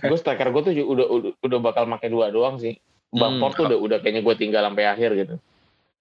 gue 0.02 0.18
striker 0.18 0.50
gue 0.50 0.62
tuh 0.66 0.72
udah, 0.74 1.06
udah 1.06 1.30
udah 1.46 1.58
bakal 1.62 1.86
pakai 1.86 2.10
dua 2.10 2.34
doang 2.34 2.58
sih. 2.58 2.74
Bang 3.14 3.38
hmm, 3.38 3.42
Port 3.42 3.54
tuh 3.54 3.70
udah 3.70 3.78
udah 3.78 3.98
kayaknya 4.02 4.26
gue 4.26 4.34
tinggal 4.34 4.66
sampai 4.66 4.84
akhir 4.90 5.10
gitu. 5.14 5.34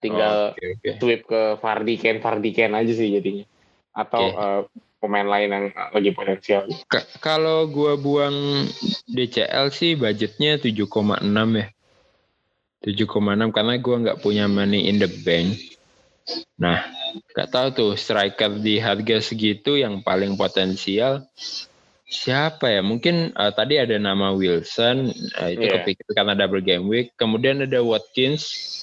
Tinggal 0.02 0.34
oh, 0.34 0.58
okay, 0.58 0.70
okay. 0.82 0.94
sweep 0.98 1.22
ke 1.30 1.42
Fardi 1.62 1.96
Ken 2.02 2.18
Fardi 2.18 2.50
Ken 2.50 2.74
aja 2.74 2.94
sih 2.98 3.14
jadinya. 3.14 3.46
Atau 3.94 4.26
okay. 4.26 4.42
uh, 4.42 4.62
pemain 4.98 5.28
lain 5.28 5.50
yang 5.52 5.66
lagi 5.94 6.12
potensial. 6.16 6.66
kalau 7.22 7.70
gue 7.70 7.94
buang 8.00 8.66
DCL 9.10 9.70
sih 9.70 9.94
budgetnya 10.00 10.58
7,6 10.58 11.24
ya. 11.56 11.68
7,6 12.86 13.56
karena 13.56 13.74
gue 13.82 13.96
nggak 14.06 14.22
punya 14.22 14.46
money 14.46 14.86
in 14.90 15.02
the 15.02 15.10
bank 15.26 15.76
Nah, 16.58 16.82
nggak 17.36 17.50
tahu 17.54 17.68
tuh 17.70 17.92
striker 17.94 18.58
di 18.58 18.82
harga 18.82 19.22
segitu 19.22 19.78
yang 19.78 20.02
paling 20.02 20.34
potensial 20.34 21.22
siapa 22.06 22.74
ya? 22.74 22.82
Mungkin 22.82 23.36
uh, 23.38 23.54
tadi 23.54 23.78
ada 23.78 23.98
nama 24.02 24.34
Wilson, 24.34 25.14
uh, 25.38 25.50
itu 25.52 25.66
yeah. 25.70 25.74
kepikir 25.82 26.08
karena 26.18 26.34
double 26.34 26.66
game 26.66 26.86
week. 26.90 27.14
Kemudian 27.20 27.62
ada 27.62 27.82
Watkins. 27.86 28.74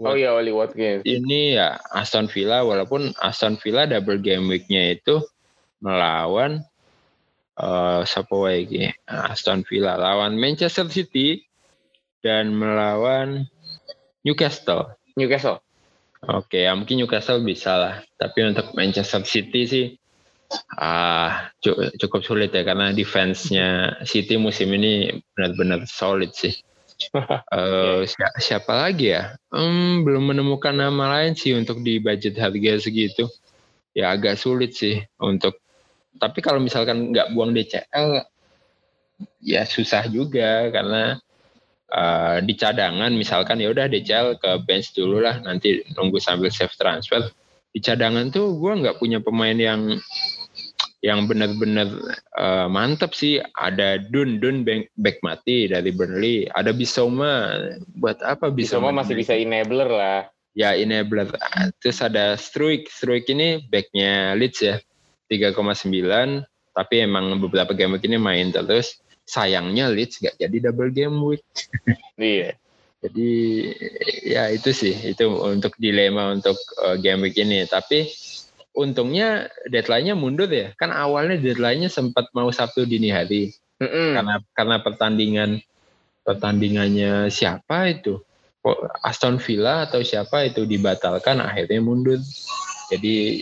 Oh 0.00 0.16
iya, 0.16 0.32
Oli 0.32 0.48
Watkins. 0.48 1.04
Ini 1.04 1.60
ya 1.60 1.76
Aston 1.92 2.32
Villa, 2.32 2.64
walaupun 2.64 3.12
Aston 3.20 3.60
Villa 3.60 3.84
double 3.84 4.20
game 4.24 4.48
weeknya 4.48 4.96
itu 4.96 5.20
melawan 5.80 6.64
uh, 7.60 8.00
siapa 8.04 8.32
lagi? 8.36 8.88
Aston 9.08 9.66
Villa 9.68 10.00
lawan 10.00 10.36
Manchester 10.40 10.88
City 10.88 11.44
dan 12.24 12.52
melawan 12.56 13.48
Newcastle. 14.24 14.96
Newcastle. 15.16 15.60
Oke, 16.20 16.68
ya 16.68 16.76
mungkin 16.76 17.00
Newcastle 17.00 17.40
bisa 17.40 17.72
lah. 17.80 17.94
Tapi 18.20 18.52
untuk 18.52 18.76
Manchester 18.76 19.24
City 19.24 19.62
sih 19.64 19.86
ah 20.82 21.46
cukup 21.94 22.26
sulit 22.26 22.50
ya 22.50 22.66
karena 22.66 22.90
defense-nya 22.90 24.02
City 24.02 24.34
musim 24.34 24.74
ini 24.74 25.22
benar-benar 25.32 25.86
solid 25.86 26.34
sih. 26.34 26.52
uh, 27.56 28.04
siapa 28.36 28.72
lagi 28.76 29.16
ya? 29.16 29.32
Hmm, 29.48 30.04
belum 30.04 30.36
menemukan 30.36 30.76
nama 30.76 31.16
lain 31.16 31.32
sih 31.32 31.56
untuk 31.56 31.80
di 31.80 31.96
budget 31.96 32.36
harga 32.36 32.76
segitu. 32.76 33.24
Ya 33.96 34.12
agak 34.12 34.36
sulit 34.36 34.76
sih 34.76 35.00
untuk. 35.16 35.56
Tapi 36.18 36.38
kalau 36.42 36.58
misalkan 36.58 37.14
nggak 37.14 37.30
buang 37.36 37.54
DCL, 37.54 38.24
ya 39.40 39.62
susah 39.68 40.08
juga 40.08 40.68
karena 40.72 41.20
uh, 41.92 42.38
di 42.42 42.54
cadangan 42.56 43.12
misalkan 43.12 43.60
ya 43.60 43.70
udah 43.70 43.86
DCL 43.86 44.40
ke 44.40 44.50
bench 44.64 44.96
dulu 44.96 45.20
lah 45.20 45.38
nanti 45.42 45.84
nunggu 45.94 46.18
sambil 46.18 46.50
save 46.50 46.74
transfer. 46.74 47.30
Di 47.70 47.78
cadangan 47.78 48.34
tuh 48.34 48.58
gue 48.58 48.72
nggak 48.82 48.98
punya 48.98 49.22
pemain 49.22 49.54
yang 49.54 49.94
yang 51.00 51.24
benar-benar 51.24 51.88
uh, 52.36 52.66
mantap 52.68 53.14
sih. 53.16 53.40
Ada 53.56 54.02
Dun 54.10 54.42
Dun 54.42 54.66
back, 54.66 54.90
back 54.98 55.18
mati 55.24 55.70
dari 55.70 55.94
Burnley. 55.94 56.50
Ada 56.50 56.74
Bisoma. 56.74 57.56
Buat 57.96 58.20
apa 58.26 58.50
Bisoma, 58.50 58.90
Bisoma 58.90 58.98
masih 59.00 59.14
bisa 59.16 59.32
enabler 59.38 59.88
lah. 59.88 60.20
Ya 60.52 60.74
enabler. 60.74 61.30
Terus 61.78 62.02
ada 62.02 62.34
Struik. 62.34 62.90
Struik 62.90 63.30
ini 63.30 63.64
backnya 63.70 64.34
Leeds 64.34 64.60
ya 64.60 64.76
3,9 65.30 65.54
tapi 66.74 66.94
emang 67.06 67.38
beberapa 67.38 67.70
game 67.70 68.02
ini 68.02 68.18
main 68.18 68.50
terus 68.50 68.98
sayangnya 69.30 69.86
Leeds 69.94 70.18
gak 70.18 70.36
jadi 70.42 70.70
double 70.70 70.90
game 70.90 71.16
week. 71.22 71.46
iya. 72.18 72.58
Jadi 73.00 73.30
ya 74.28 74.52
itu 74.52 74.76
sih 74.76 74.92
itu 74.92 75.24
untuk 75.24 75.72
dilema 75.80 76.36
untuk 76.36 76.58
uh, 76.82 76.98
game 77.00 77.30
week 77.30 77.38
ini. 77.38 77.64
Tapi 77.64 78.10
untungnya 78.76 79.48
deadline-nya 79.70 80.18
mundur 80.18 80.50
ya. 80.50 80.74
Kan 80.76 80.92
awalnya 80.92 81.40
deadline-nya 81.40 81.88
sempat 81.88 82.28
mau 82.36 82.50
Sabtu 82.52 82.84
dini 82.84 83.08
hari. 83.08 83.54
Mm 83.80 83.88
-mm. 83.88 84.08
Karena 84.18 84.34
karena 84.52 84.76
pertandingan 84.84 85.50
pertandingannya 86.26 87.32
siapa 87.32 87.88
itu? 87.88 88.20
Aston 89.00 89.40
Villa 89.40 89.88
atau 89.88 90.04
siapa 90.04 90.44
itu 90.44 90.68
dibatalkan 90.68 91.40
akhirnya 91.40 91.80
mundur. 91.80 92.20
Jadi 92.92 93.40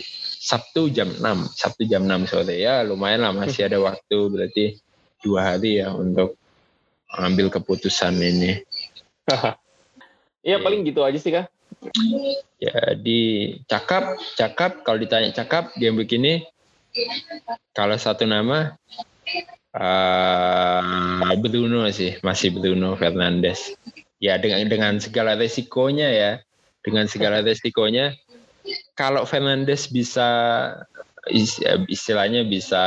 Sabtu 0.49 0.89
jam 0.89 1.13
6, 1.13 1.21
Sabtu 1.53 1.85
jam 1.85 2.09
6 2.09 2.25
sore 2.25 2.57
ya 2.57 2.81
lumayan 2.81 3.21
lah 3.21 3.37
masih 3.37 3.69
ada 3.69 3.77
waktu 3.77 4.17
berarti 4.33 4.65
dua 5.21 5.53
hari 5.53 5.77
ya 5.77 5.93
untuk 5.93 6.33
ambil 7.13 7.53
keputusan 7.53 8.17
ini. 8.17 8.65
Iya 10.39 10.57
ya. 10.57 10.63
paling 10.63 10.87
gitu 10.87 11.05
aja 11.05 11.19
sih 11.19 11.29
kak. 11.29 11.51
Jadi 12.57 13.21
cakap, 13.69 14.17
cakap 14.39 14.81
kalau 14.81 14.97
ditanya 14.97 15.29
cakap 15.35 15.69
game 15.77 16.01
begini 16.01 16.47
kalau 17.75 17.99
satu 17.99 18.25
nama 18.25 18.73
uh, 19.75 21.33
Bruno 21.37 21.85
sih 21.93 22.17
masih 22.25 22.55
Bruno 22.55 22.97
Fernandes. 22.97 23.75
Ya 24.19 24.35
dengan 24.35 24.63
dengan 24.67 24.99
segala 24.99 25.35
resikonya 25.35 26.07
ya, 26.11 26.31
dengan 26.83 27.07
segala 27.07 27.39
resikonya 27.39 28.15
kalau 28.99 29.23
Fernandes 29.23 29.87
bisa 29.87 30.27
istilahnya 31.87 32.43
bisa 32.43 32.83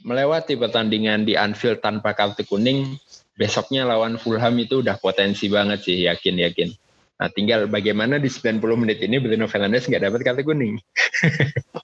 melewati 0.00 0.56
pertandingan 0.56 1.28
di 1.28 1.36
Anfield 1.36 1.84
tanpa 1.84 2.16
kartu 2.16 2.48
kuning, 2.48 2.96
besoknya 3.36 3.84
lawan 3.84 4.16
Fulham 4.16 4.56
itu 4.56 4.80
udah 4.80 4.96
potensi 4.96 5.52
banget 5.52 5.84
sih, 5.84 6.08
yakin-yakin. 6.08 6.72
Nah, 7.20 7.28
tinggal 7.28 7.68
bagaimana 7.68 8.16
di 8.16 8.32
90 8.32 8.64
menit 8.80 9.04
ini 9.04 9.20
Bruno 9.20 9.44
Fernandes 9.44 9.84
nggak 9.84 10.08
dapat 10.08 10.20
kartu 10.24 10.42
kuning. 10.48 10.80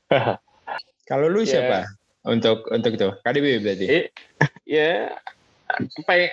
Kalau 1.09 1.29
lu 1.29 1.45
yeah. 1.45 1.49
siapa 1.49 1.79
untuk 2.25 2.65
untuk 2.73 2.97
itu? 2.97 3.09
KDB 3.21 3.47
berarti? 3.61 3.87
Ya, 3.87 4.01
yeah. 4.65 5.01
pengen, 6.09 6.33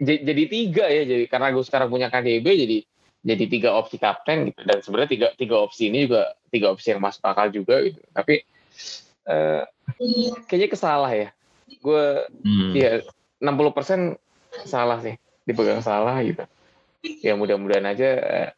jadi 0.00 0.42
tiga 0.48 0.88
ya 0.88 1.04
jadi 1.04 1.24
karena 1.28 1.52
gue 1.52 1.64
sekarang 1.64 1.92
punya 1.92 2.08
KDB 2.08 2.46
jadi 2.64 2.78
jadi 3.22 3.44
tiga 3.46 3.70
opsi 3.74 3.96
kapten 3.98 4.50
gitu. 4.50 4.60
Dan 4.66 4.78
sebenarnya 4.82 5.10
tiga 5.10 5.26
tiga 5.38 5.56
opsi 5.62 5.88
ini 5.88 6.10
juga 6.10 6.34
tiga 6.50 6.74
opsi 6.74 6.94
yang 6.94 7.00
masuk 7.00 7.22
akal 7.22 7.48
juga 7.54 7.82
gitu. 7.86 8.02
Tapi 8.10 8.42
uh, 9.30 9.62
kayaknya 10.50 10.68
kesalah 10.68 11.10
ya. 11.14 11.28
Gue 11.82 12.26
hmm. 12.42 12.72
ya 12.74 12.90
60% 13.38 14.18
salah 14.66 14.98
sih. 15.02 15.14
Dipegang 15.46 15.82
salah 15.82 16.18
gitu. 16.22 16.42
Ya 17.22 17.34
mudah-mudahan 17.34 17.86
aja 17.86 18.08
uh, 18.18 18.50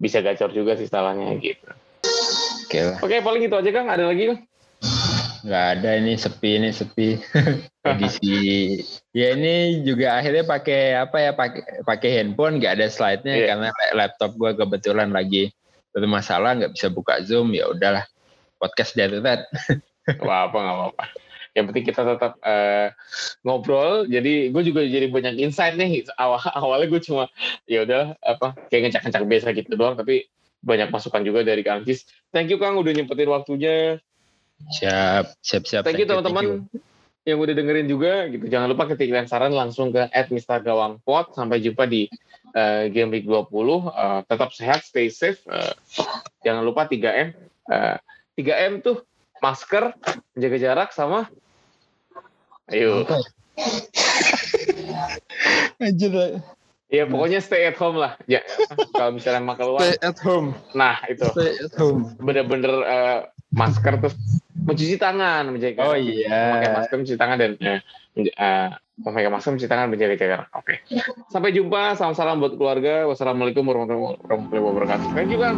bisa 0.00 0.20
gacor 0.20 0.52
juga 0.52 0.76
sih 0.76 0.88
salahnya 0.88 1.32
gitu. 1.40 1.68
Oke 2.64 2.80
okay, 2.80 2.82
oke 2.98 3.06
okay, 3.06 3.18
paling 3.22 3.46
itu 3.46 3.54
aja 3.54 3.70
kang. 3.70 3.88
Ada 3.88 4.04
lagi 4.08 4.32
kang 4.32 4.40
nggak 5.44 5.66
ada 5.78 5.90
ini 6.00 6.16
sepi 6.16 6.50
ini 6.56 6.70
sepi. 6.72 7.20
Edisi. 7.84 8.80
Ya 9.12 9.36
ini 9.36 9.84
juga 9.84 10.16
akhirnya 10.16 10.48
pakai 10.48 10.96
apa 10.96 11.16
ya 11.20 11.30
pakai 11.36 11.84
pakai 11.84 12.10
handphone 12.16 12.56
nggak 12.56 12.80
ada 12.80 12.86
slide-nya 12.88 13.34
yeah. 13.36 13.46
karena 13.52 13.68
laptop 13.92 14.32
gue 14.40 14.56
kebetulan 14.56 15.12
lagi 15.12 15.52
bermasalah 15.92 16.56
nggak 16.56 16.72
bisa 16.72 16.88
buka 16.88 17.20
zoom 17.20 17.52
ya 17.52 17.68
udahlah. 17.68 18.08
Podcast 18.56 18.96
dari 18.96 19.20
that 19.20 19.44
apa 20.08 20.34
apa 20.48 20.56
nggak 20.56 20.76
apa-apa. 20.80 21.04
Yang 21.54 21.64
penting 21.70 21.84
kita 21.86 22.00
tetap 22.02 22.32
uh, 22.40 22.88
ngobrol. 23.44 24.08
Jadi 24.08 24.48
gue 24.48 24.62
juga 24.64 24.80
jadi 24.82 25.06
banyak 25.12 25.44
insight 25.44 25.76
nih. 25.76 26.08
Awal 26.16 26.40
awalnya 26.56 26.88
gue 26.88 27.00
cuma 27.04 27.28
ya 27.68 27.84
udah 27.84 28.16
apa 28.24 28.56
kayak 28.72 28.90
ngecak-ngecak 28.90 29.24
biasa 29.28 29.46
gitu 29.52 29.76
doang 29.76 29.94
tapi 29.94 30.24
banyak 30.64 30.88
masukan 30.88 31.20
juga 31.20 31.44
dari 31.44 31.60
Kang 31.60 31.84
Cis. 31.84 32.08
Thank 32.32 32.48
you 32.48 32.56
Kang 32.56 32.80
udah 32.80 32.96
nyempetin 32.96 33.28
waktunya. 33.28 34.00
Siap, 34.80 35.36
siap, 35.44 35.64
siap. 35.68 35.82
Thank 35.84 36.00
you 36.00 36.08
teman-teman 36.08 36.64
yang 37.24 37.40
udah 37.40 37.54
dengerin 37.56 37.88
juga 37.88 38.28
gitu. 38.28 38.44
Jangan 38.48 38.68
lupa 38.68 38.84
ketik 38.88 39.12
saran 39.28 39.56
langsung 39.56 39.92
ke 39.92 40.08
@mister_gawangpot. 40.28 41.32
Sampai 41.32 41.64
jumpa 41.64 41.88
di 41.88 42.08
uh, 42.52 42.88
Game 42.92 43.10
Week 43.12 43.24
20. 43.24 43.48
Uh, 43.48 44.20
tetap 44.28 44.52
sehat, 44.52 44.84
stay 44.84 45.08
safe. 45.08 45.40
Uh, 45.48 45.72
jangan 46.44 46.64
lupa 46.64 46.84
3M. 46.84 47.32
Uh, 47.68 47.96
3M 48.36 48.84
tuh 48.84 49.00
masker, 49.40 49.96
jaga 50.36 50.56
jarak 50.60 50.92
sama 50.92 51.28
ayo. 52.72 53.04
Anjir. 55.84 56.40
Ya 56.92 57.10
pokoknya 57.10 57.42
stay 57.42 57.66
at 57.66 57.74
home 57.74 57.98
lah. 57.98 58.14
Ya 58.30 58.38
kalau 58.94 59.18
misalnya 59.18 59.42
mau 59.42 59.58
keluar. 59.58 59.82
Stay 59.82 59.98
at 59.98 60.18
home. 60.22 60.54
Nah 60.78 61.02
itu. 61.10 61.26
Stay 61.34 61.58
at 61.58 61.74
home. 61.74 62.14
Bener-bener 62.22 62.70
uh, 62.86 63.26
masker 63.50 63.98
terus 63.98 64.14
mencuci 64.64 64.96
tangan 64.96 65.52
menjaga 65.52 65.80
oh 65.84 65.96
iya. 65.96 66.56
Memakai 66.56 66.70
masker 66.72 66.96
mencuci 66.96 67.18
tangan 67.20 67.36
dan 67.36 67.52
uh, 67.60 68.68
memakai 69.04 69.30
masker 69.30 69.50
mencuci 69.52 69.70
tangan 69.70 69.86
menjaga 69.92 70.14
jarak. 70.16 70.48
Oke. 70.56 70.80
Okay. 70.88 71.04
sampai 71.28 71.52
jumpa 71.52 71.94
salam 71.94 72.16
salam 72.16 72.40
buat 72.40 72.56
keluarga. 72.56 73.04
Wassalamualaikum 73.06 73.62
warahmatullahi 73.62 74.60
wabarakatuh. 74.64 75.08
Thank 75.12 75.30
you 75.30 75.40
kan 75.40 75.56